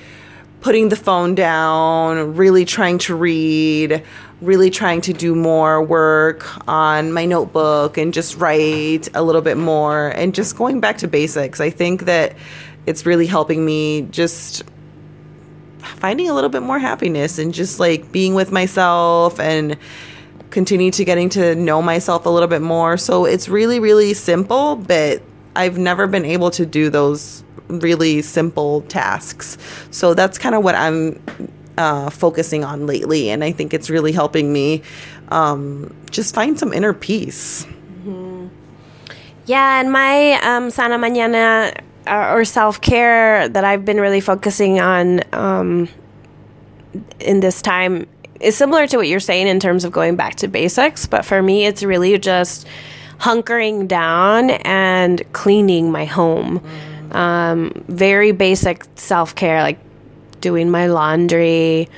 putting 0.60 0.88
the 0.88 0.96
phone 0.96 1.34
down, 1.34 2.34
really 2.36 2.64
trying 2.64 2.98
to 2.98 3.14
read, 3.14 4.02
really 4.40 4.70
trying 4.70 5.00
to 5.02 5.12
do 5.12 5.34
more 5.34 5.82
work 5.82 6.46
on 6.68 7.12
my 7.12 7.26
notebook 7.26 7.98
and 7.98 8.12
just 8.12 8.36
write 8.36 9.08
a 9.14 9.22
little 9.22 9.42
bit 9.42 9.56
more 9.56 10.08
and 10.08 10.34
just 10.34 10.56
going 10.56 10.80
back 10.80 10.98
to 10.98 11.08
basics. 11.08 11.60
I 11.60 11.70
think 11.70 12.06
that 12.06 12.34
it's 12.86 13.06
really 13.06 13.26
helping 13.26 13.64
me 13.64 14.02
just 14.10 14.62
finding 15.84 16.28
a 16.28 16.34
little 16.34 16.50
bit 16.50 16.62
more 16.62 16.78
happiness 16.78 17.38
and 17.38 17.52
just 17.54 17.80
like 17.80 18.10
being 18.12 18.34
with 18.34 18.52
myself 18.52 19.38
and 19.38 19.76
continue 20.50 20.90
to 20.92 21.04
getting 21.04 21.28
to 21.30 21.54
know 21.54 21.82
myself 21.82 22.26
a 22.26 22.30
little 22.30 22.48
bit 22.48 22.62
more. 22.62 22.96
So 22.96 23.24
it's 23.24 23.48
really, 23.48 23.80
really 23.80 24.14
simple, 24.14 24.76
but 24.76 25.22
I've 25.56 25.78
never 25.78 26.06
been 26.06 26.24
able 26.24 26.50
to 26.52 26.64
do 26.64 26.90
those 26.90 27.44
really 27.68 28.22
simple 28.22 28.82
tasks. 28.82 29.58
So 29.90 30.14
that's 30.14 30.38
kind 30.38 30.54
of 30.54 30.62
what 30.62 30.74
I'm 30.74 31.20
uh, 31.76 32.10
focusing 32.10 32.64
on 32.64 32.86
lately. 32.86 33.30
And 33.30 33.42
I 33.42 33.52
think 33.52 33.74
it's 33.74 33.90
really 33.90 34.12
helping 34.12 34.52
me 34.52 34.82
um, 35.28 35.94
just 36.10 36.34
find 36.34 36.58
some 36.58 36.72
inner 36.72 36.92
peace. 36.92 37.66
Yeah, 39.46 39.80
and 39.80 39.92
my 39.92 40.34
um, 40.42 40.70
Sana 40.70 40.98
Mañana 40.98 41.78
uh, 42.06 42.32
or 42.32 42.44
self 42.44 42.80
care 42.80 43.48
that 43.48 43.64
I've 43.64 43.84
been 43.84 44.00
really 44.00 44.20
focusing 44.20 44.80
on 44.80 45.22
um, 45.32 45.88
in 47.20 47.40
this 47.40 47.62
time 47.62 48.06
is 48.40 48.56
similar 48.56 48.86
to 48.86 48.96
what 48.96 49.08
you're 49.08 49.20
saying 49.20 49.46
in 49.46 49.60
terms 49.60 49.84
of 49.84 49.92
going 49.92 50.16
back 50.16 50.36
to 50.36 50.48
basics. 50.48 51.06
But 51.06 51.24
for 51.24 51.42
me, 51.42 51.66
it's 51.66 51.82
really 51.82 52.18
just 52.18 52.66
hunkering 53.18 53.88
down 53.88 54.50
and 54.50 55.22
cleaning 55.32 55.90
my 55.90 56.04
home. 56.04 56.62
Um, 57.12 57.84
very 57.88 58.32
basic 58.32 58.84
self 58.96 59.34
care, 59.34 59.62
like 59.62 59.78
doing 60.40 60.70
my 60.70 60.86
laundry, 60.88 61.88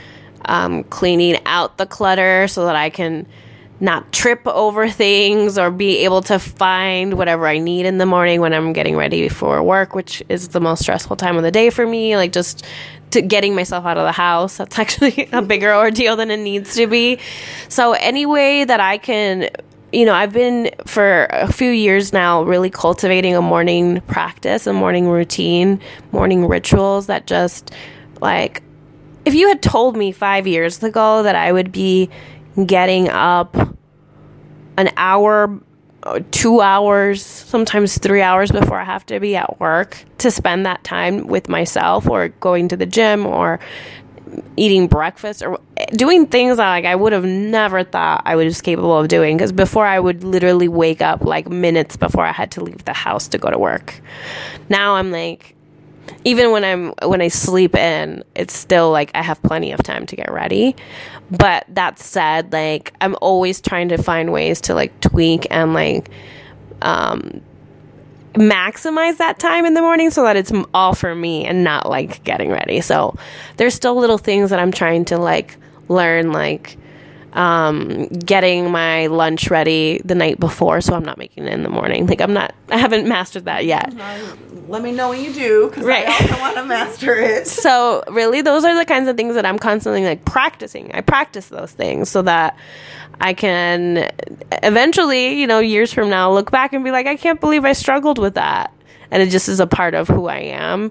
um, 0.45 0.85
cleaning 0.85 1.39
out 1.47 1.79
the 1.79 1.87
clutter 1.87 2.47
so 2.49 2.67
that 2.67 2.77
I 2.77 2.91
can 2.91 3.27
not 3.79 4.11
trip 4.13 4.47
over 4.47 4.89
things 4.89 5.59
or 5.59 5.71
be 5.71 5.99
able 5.99 6.23
to 6.23 6.39
find 6.39 7.15
whatever 7.15 7.47
I 7.47 7.59
need 7.59 7.85
in 7.85 7.99
the 7.99 8.07
morning 8.07 8.41
when 8.41 8.55
I'm 8.55 8.73
getting 8.73 8.97
ready 8.97 9.29
for 9.29 9.63
work, 9.63 9.95
which 9.95 10.23
is 10.29 10.49
the 10.49 10.61
most 10.61 10.81
stressful 10.83 11.17
time 11.17 11.37
of 11.37 11.43
the 11.43 11.51
day 11.51 11.69
for 11.69 11.87
me. 11.87 12.17
Like 12.17 12.33
just 12.33 12.65
to 13.11 13.21
getting 13.21 13.55
myself 13.55 13.85
out 13.85 13.99
of 13.99 14.05
the 14.05 14.13
house, 14.13 14.57
that's 14.59 14.79
actually 14.79 15.29
a 15.33 15.43
bigger 15.43 15.75
ordeal 15.75 16.17
than 16.17 16.31
it 16.31 16.39
needs 16.39 16.75
to 16.77 16.87
be. 16.87 17.19
So 17.69 17.93
any 17.93 18.25
way 18.25 18.65
that 18.65 18.81
I 18.81 18.99
can 18.99 19.51
you 19.93 20.05
know, 20.05 20.15
I've 20.15 20.33
been 20.33 20.71
for 20.85 21.27
a 21.31 21.51
few 21.51 21.71
years 21.71 22.13
now 22.13 22.43
really 22.43 22.71
cultivating 22.71 23.37
a 23.37 23.41
morning 23.41 24.01
practice, 24.03 24.67
a 24.67 24.73
morning 24.73 25.09
routine, 25.09 25.81
morning 26.13 26.47
rituals 26.47 27.07
that 27.07 27.27
just 27.27 27.73
like 28.21 28.63
if 29.25 29.35
you 29.35 29.49
had 29.49 29.63
told 29.63 29.97
me 29.97 30.13
5 30.13 30.47
years 30.47 30.83
ago 30.83 31.23
that 31.23 31.35
I 31.37 31.53
would 31.53 31.73
be 31.73 32.11
getting 32.65 33.09
up 33.09 33.57
an 34.79 34.91
hour, 34.97 35.61
uh, 36.03 36.21
two 36.31 36.61
hours, 36.61 37.25
sometimes 37.25 37.99
three 37.99 38.23
hours 38.23 38.51
before 38.51 38.79
I 38.79 38.85
have 38.85 39.05
to 39.07 39.21
be 39.21 39.37
at 39.37 39.59
work 39.61 40.05
to 40.19 40.31
spend 40.31 40.67
that 40.67 40.85
time 40.85 41.27
with 41.27 41.49
myself 41.49 42.09
or 42.09 42.29
going 42.29 42.69
to 42.69 42.77
the 42.77 42.87
gym 42.87 43.27
or 43.27 43.59
eating 44.57 44.87
breakfast 44.87 45.43
or 45.43 45.61
doing 45.93 46.27
things 46.27 46.57
that 46.57 46.69
like 46.69 46.85
I 46.85 46.95
would 46.95 47.13
have 47.13 47.25
never 47.25 47.85
thought 47.85 48.23
I 48.25 48.37
was 48.37 48.61
capable 48.61 48.99
of 48.99 49.09
doing 49.09 49.37
because 49.37 49.53
before 49.53 49.87
I 49.87 50.01
would 50.01 50.25
literally 50.25 50.69
wake 50.69 51.01
up 51.01 51.23
like 51.23 51.49
minutes 51.49 51.97
before 51.97 52.25
I 52.25 52.33
had 52.33 52.51
to 52.53 52.63
leave 52.63 52.85
the 52.85 52.93
house 52.93 53.29
to 53.29 53.39
go 53.39 53.51
to 53.51 53.59
work. 53.59 54.01
Now 54.69 54.97
I'm 54.97 55.11
like 55.11 55.56
even 56.27 56.51
when 56.51 56.65
I'm 56.65 56.93
when 57.09 57.23
I 57.23 57.29
sleep 57.29 57.77
in, 57.77 58.25
it's 58.35 58.53
still 58.53 58.91
like 58.91 59.13
I 59.15 59.23
have 59.23 59.41
plenty 59.43 59.71
of 59.71 59.81
time 59.85 60.07
to 60.07 60.17
get 60.17 60.29
ready. 60.33 60.75
But 61.31 61.65
that 61.69 62.01
said, 62.01 62.53
like 62.53 62.93
I'm 63.01 63.15
always 63.21 63.61
trying 63.61 63.91
to 63.91 63.97
find 63.97 64.33
ways 64.33 64.61
to 64.63 64.75
like 64.75 65.01
tweak 65.01 65.47
and 65.53 65.73
like 65.73 66.11
um 66.83 67.41
maximize 68.35 69.19
that 69.19 69.39
time 69.39 69.65
in 69.67 69.75
the 69.75 69.81
morning 69.81 70.11
so 70.11 70.25
that 70.25 70.37
it's 70.37 70.51
all 70.75 70.97
for 70.97 71.15
me 71.15 71.45
and 71.45 71.63
not 71.63 71.89
like 71.89 72.25
getting 72.25 72.51
ready. 72.51 72.81
So 72.81 73.17
there's 73.57 73.75
still 73.75 73.95
little 73.95 74.19
things 74.19 74.51
that 74.51 74.59
I'm 74.59 74.73
trying 74.73 75.05
to 75.07 75.19
like 75.19 75.57
learn 75.89 76.33
like 76.33 76.77
um, 77.37 78.07
getting 78.09 78.71
my 78.71 79.07
lunch 79.09 79.51
ready 79.51 80.01
the 80.05 80.15
night 80.15 80.41
before 80.41 80.81
so 80.81 80.95
I'm 80.95 81.05
not 81.05 81.19
making 81.19 81.45
it 81.45 81.53
in 81.53 81.63
the 81.63 81.69
morning. 81.69 82.07
Like 82.07 82.21
I'm 82.23 82.33
not 82.33 82.55
I 82.71 82.79
haven't 82.79 83.07
mastered 83.07 83.45
that 83.45 83.67
yet. 83.67 83.95
Let 84.69 84.83
me 84.83 84.91
know 84.91 85.11
when 85.11 85.23
you 85.23 85.33
do 85.33 85.69
because 85.69 85.85
Right. 85.85 86.09
I 86.09 86.13
also 86.13 86.41
want 86.41 86.57
to 86.57 86.65
master 86.65 87.15
it. 87.19 87.47
So 87.67 88.03
really 88.11 88.41
those 88.41 88.65
are 88.65 88.75
the 88.75 88.87
kinds 88.87 89.09
of 89.09 89.17
things 89.17 89.35
that 89.35 89.45
I'm 89.45 89.59
constantly 89.59 90.03
like 90.03 90.25
practicing. 90.25 90.91
I 90.95 91.03
practice 91.03 91.49
those 91.49 91.73
things 91.73 92.09
so 92.09 92.23
that 92.23 92.57
I 93.21 93.35
can 93.35 94.11
eventually, 94.63 95.39
you 95.39 95.47
know, 95.47 95.59
years 95.61 95.93
from 95.93 96.09
now 96.09 96.33
look 96.33 96.51
back 96.51 96.73
and 96.73 96.83
be 96.85 96.91
like 96.91 97.07
I 97.07 97.17
can't 97.17 97.41
believe 97.41 97.65
I 97.67 97.75
struggled 97.75 98.19
with 98.19 98.35
that. 98.35 98.73
And 99.11 99.23
it 99.23 99.29
just 99.31 99.49
is 99.49 99.61
a 99.61 99.67
part 99.67 99.95
of 99.95 100.09
who 100.09 100.27
I 100.27 100.39
am. 100.39 100.91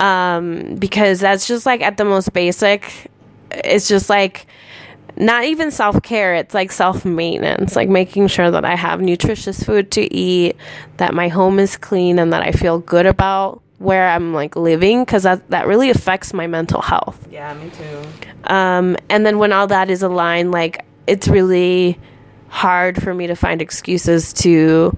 Um, 0.00 0.74
because 0.74 1.20
that's 1.20 1.46
just 1.46 1.64
like 1.64 1.80
at 1.80 1.96
the 1.96 2.04
most 2.04 2.32
basic 2.32 3.10
it's 3.50 3.88
just 3.88 4.10
like 4.10 4.46
not 5.16 5.44
even 5.44 5.70
self 5.70 6.02
care, 6.02 6.34
it's 6.34 6.54
like 6.54 6.72
self 6.72 7.04
maintenance, 7.04 7.76
like 7.76 7.88
making 7.88 8.28
sure 8.28 8.50
that 8.50 8.64
I 8.64 8.74
have 8.74 9.00
nutritious 9.00 9.62
food 9.62 9.90
to 9.92 10.14
eat, 10.14 10.56
that 10.98 11.14
my 11.14 11.28
home 11.28 11.58
is 11.58 11.76
clean, 11.76 12.18
and 12.18 12.32
that 12.32 12.42
I 12.42 12.52
feel 12.52 12.78
good 12.78 13.06
about 13.06 13.62
where 13.78 14.08
I'm 14.08 14.32
like 14.32 14.56
living 14.56 15.04
because 15.04 15.24
that, 15.24 15.48
that 15.50 15.66
really 15.66 15.90
affects 15.90 16.32
my 16.32 16.46
mental 16.46 16.80
health. 16.80 17.26
Yeah, 17.30 17.52
me 17.54 17.70
too. 17.70 18.02
Um, 18.44 18.96
and 19.10 19.26
then 19.26 19.38
when 19.38 19.52
all 19.52 19.66
that 19.66 19.90
is 19.90 20.02
aligned, 20.02 20.50
like 20.50 20.84
it's 21.06 21.28
really 21.28 21.98
hard 22.48 23.02
for 23.02 23.12
me 23.12 23.26
to 23.26 23.34
find 23.34 23.60
excuses 23.60 24.32
to 24.32 24.96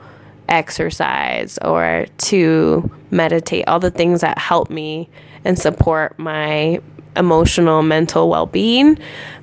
exercise 0.48 1.58
or 1.62 2.06
to 2.18 2.90
meditate, 3.10 3.66
all 3.68 3.80
the 3.80 3.90
things 3.90 4.20
that 4.20 4.38
help 4.38 4.70
me 4.70 5.08
and 5.44 5.58
support 5.58 6.18
my 6.18 6.80
emotional 7.18 7.82
mental 7.82 8.28
well-being. 8.28 8.98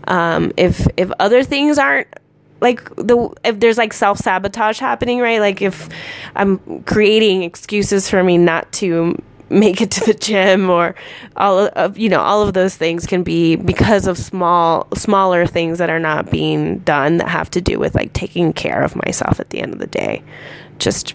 Um, 0.07 0.51
if 0.57 0.87
if 0.97 1.11
other 1.19 1.43
things 1.43 1.77
aren't 1.77 2.07
like 2.61 2.83
the 2.95 3.29
if 3.43 3.59
there's 3.59 3.77
like 3.77 3.93
self-sabotage 3.93 4.79
happening, 4.79 5.19
right? 5.19 5.39
Like 5.39 5.61
if 5.61 5.89
I'm 6.35 6.83
creating 6.83 7.43
excuses 7.43 8.09
for 8.09 8.23
me 8.23 8.37
not 8.37 8.71
to 8.73 9.21
make 9.49 9.81
it 9.81 9.91
to 9.91 10.05
the 10.05 10.13
gym 10.13 10.69
or 10.69 10.95
all 11.37 11.69
of 11.75 11.97
you 11.97 12.09
know 12.09 12.19
all 12.19 12.41
of 12.41 12.53
those 12.53 12.75
things 12.75 13.05
can 13.05 13.21
be 13.23 13.55
because 13.55 14.07
of 14.07 14.17
small 14.17 14.87
smaller 14.95 15.45
things 15.45 15.77
that 15.77 15.89
are 15.89 15.99
not 15.99 16.31
being 16.31 16.79
done 16.79 17.17
that 17.17 17.27
have 17.27 17.49
to 17.49 17.61
do 17.61 17.77
with 17.77 17.93
like 17.93 18.11
taking 18.13 18.51
care 18.51 18.81
of 18.81 18.95
myself 19.05 19.39
at 19.39 19.49
the 19.51 19.59
end 19.59 19.71
of 19.71 19.79
the 19.79 19.87
day 19.87 20.23
just 20.79 21.13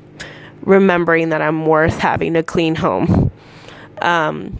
remembering 0.62 1.30
that 1.30 1.42
i'm 1.42 1.66
worth 1.66 1.98
having 1.98 2.36
a 2.36 2.42
clean 2.42 2.76
home 2.76 3.32
um 4.00 4.56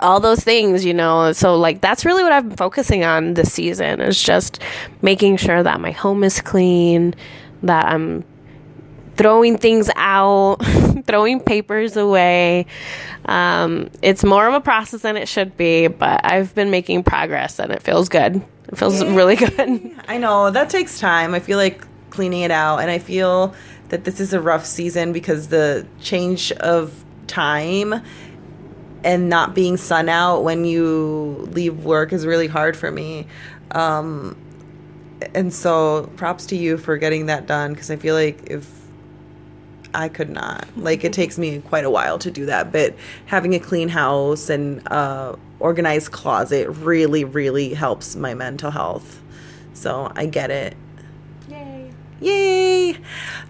all 0.00 0.20
those 0.20 0.40
things 0.40 0.84
you 0.84 0.94
know 0.94 1.32
so 1.32 1.56
like 1.56 1.80
that's 1.80 2.04
really 2.04 2.22
what 2.22 2.32
i've 2.32 2.48
been 2.48 2.56
focusing 2.56 3.04
on 3.04 3.34
this 3.34 3.52
season 3.52 4.00
is 4.00 4.22
just 4.22 4.60
making 5.02 5.36
sure 5.36 5.62
that 5.62 5.80
my 5.80 5.90
home 5.90 6.22
is 6.24 6.40
clean 6.40 7.14
that 7.62 7.86
i'm 7.86 8.24
throwing 9.16 9.58
things 9.58 9.90
out, 9.96 10.56
throwing 11.06 11.40
papers 11.40 11.96
away. 11.96 12.66
Um, 13.24 13.90
it's 14.02 14.24
more 14.24 14.46
of 14.46 14.54
a 14.54 14.60
process 14.60 15.02
than 15.02 15.16
it 15.16 15.28
should 15.28 15.56
be, 15.56 15.88
but 15.88 16.20
I've 16.24 16.54
been 16.54 16.70
making 16.70 17.02
progress 17.02 17.58
and 17.58 17.72
it 17.72 17.82
feels 17.82 18.08
good. 18.08 18.44
It 18.68 18.78
feels 18.78 19.04
really 19.04 19.36
good. 19.36 19.94
I 20.08 20.18
know 20.18 20.50
that 20.50 20.70
takes 20.70 21.00
time. 21.00 21.34
I 21.34 21.40
feel 21.40 21.58
like 21.58 21.86
cleaning 22.10 22.42
it 22.42 22.50
out, 22.50 22.78
and 22.78 22.90
I 22.90 22.98
feel 22.98 23.54
that 23.88 24.04
this 24.04 24.20
is 24.20 24.32
a 24.32 24.40
rough 24.40 24.66
season 24.66 25.12
because 25.12 25.48
the 25.48 25.86
change 26.00 26.50
of 26.52 27.04
time 27.26 28.02
and 29.06 29.28
not 29.28 29.54
being 29.54 29.76
sun 29.76 30.08
out 30.08 30.42
when 30.42 30.64
you 30.64 31.48
leave 31.52 31.84
work 31.84 32.12
is 32.12 32.26
really 32.26 32.48
hard 32.48 32.76
for 32.76 32.90
me. 32.90 33.28
Um, 33.70 34.36
and 35.32 35.54
so, 35.54 36.10
props 36.16 36.44
to 36.46 36.56
you 36.56 36.76
for 36.76 36.98
getting 36.98 37.26
that 37.26 37.46
done 37.46 37.72
because 37.72 37.90
I 37.90 37.96
feel 37.96 38.16
like 38.16 38.50
if 38.50 38.68
I 39.94 40.08
could 40.08 40.28
not. 40.28 40.66
Like 40.76 41.04
it 41.04 41.12
takes 41.12 41.38
me 41.38 41.60
quite 41.60 41.84
a 41.84 41.90
while 41.90 42.18
to 42.18 42.30
do 42.30 42.46
that, 42.46 42.72
but 42.72 42.96
having 43.26 43.54
a 43.54 43.60
clean 43.60 43.88
house 43.88 44.50
and 44.50 44.86
uh, 44.88 45.36
organized 45.60 46.10
closet 46.10 46.68
really, 46.68 47.24
really 47.24 47.74
helps 47.74 48.16
my 48.16 48.34
mental 48.34 48.72
health. 48.72 49.22
So 49.72 50.12
I 50.16 50.26
get 50.26 50.50
it. 50.50 50.76
Yay. 51.48 51.92
Yay! 52.20 52.98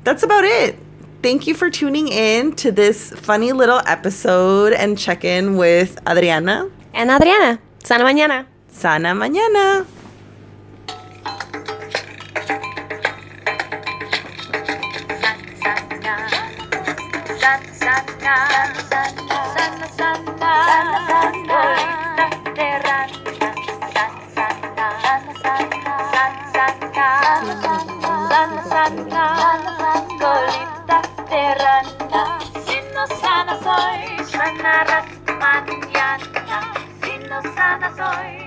That's 0.05 0.23
about 0.23 0.45
it. 0.45 0.79
Thank 1.27 1.49
you 1.49 1.55
for 1.55 1.71
tuning 1.71 2.07
in 2.07 2.55
to 2.63 2.71
this 2.71 3.11
funny 3.11 3.51
little 3.51 3.83
episode 3.85 4.73
and 4.73 4.97
check 4.97 5.25
in 5.25 5.57
with 5.57 5.99
Adriana. 6.07 6.71
And 6.95 7.11
Adriana, 7.11 7.59
sana 7.83 8.05
mañana. 8.05 8.47
Sana 8.69 9.09
mañana. 9.13 9.85
si 32.67 32.77
no 32.95 33.07
sana 33.21 33.59
soy, 33.63 34.25
sana 34.25 35.05
mañana, 35.39 36.73
si 37.03 37.19
no 37.29 37.43
sana 37.55 37.91
soy. 37.97 38.46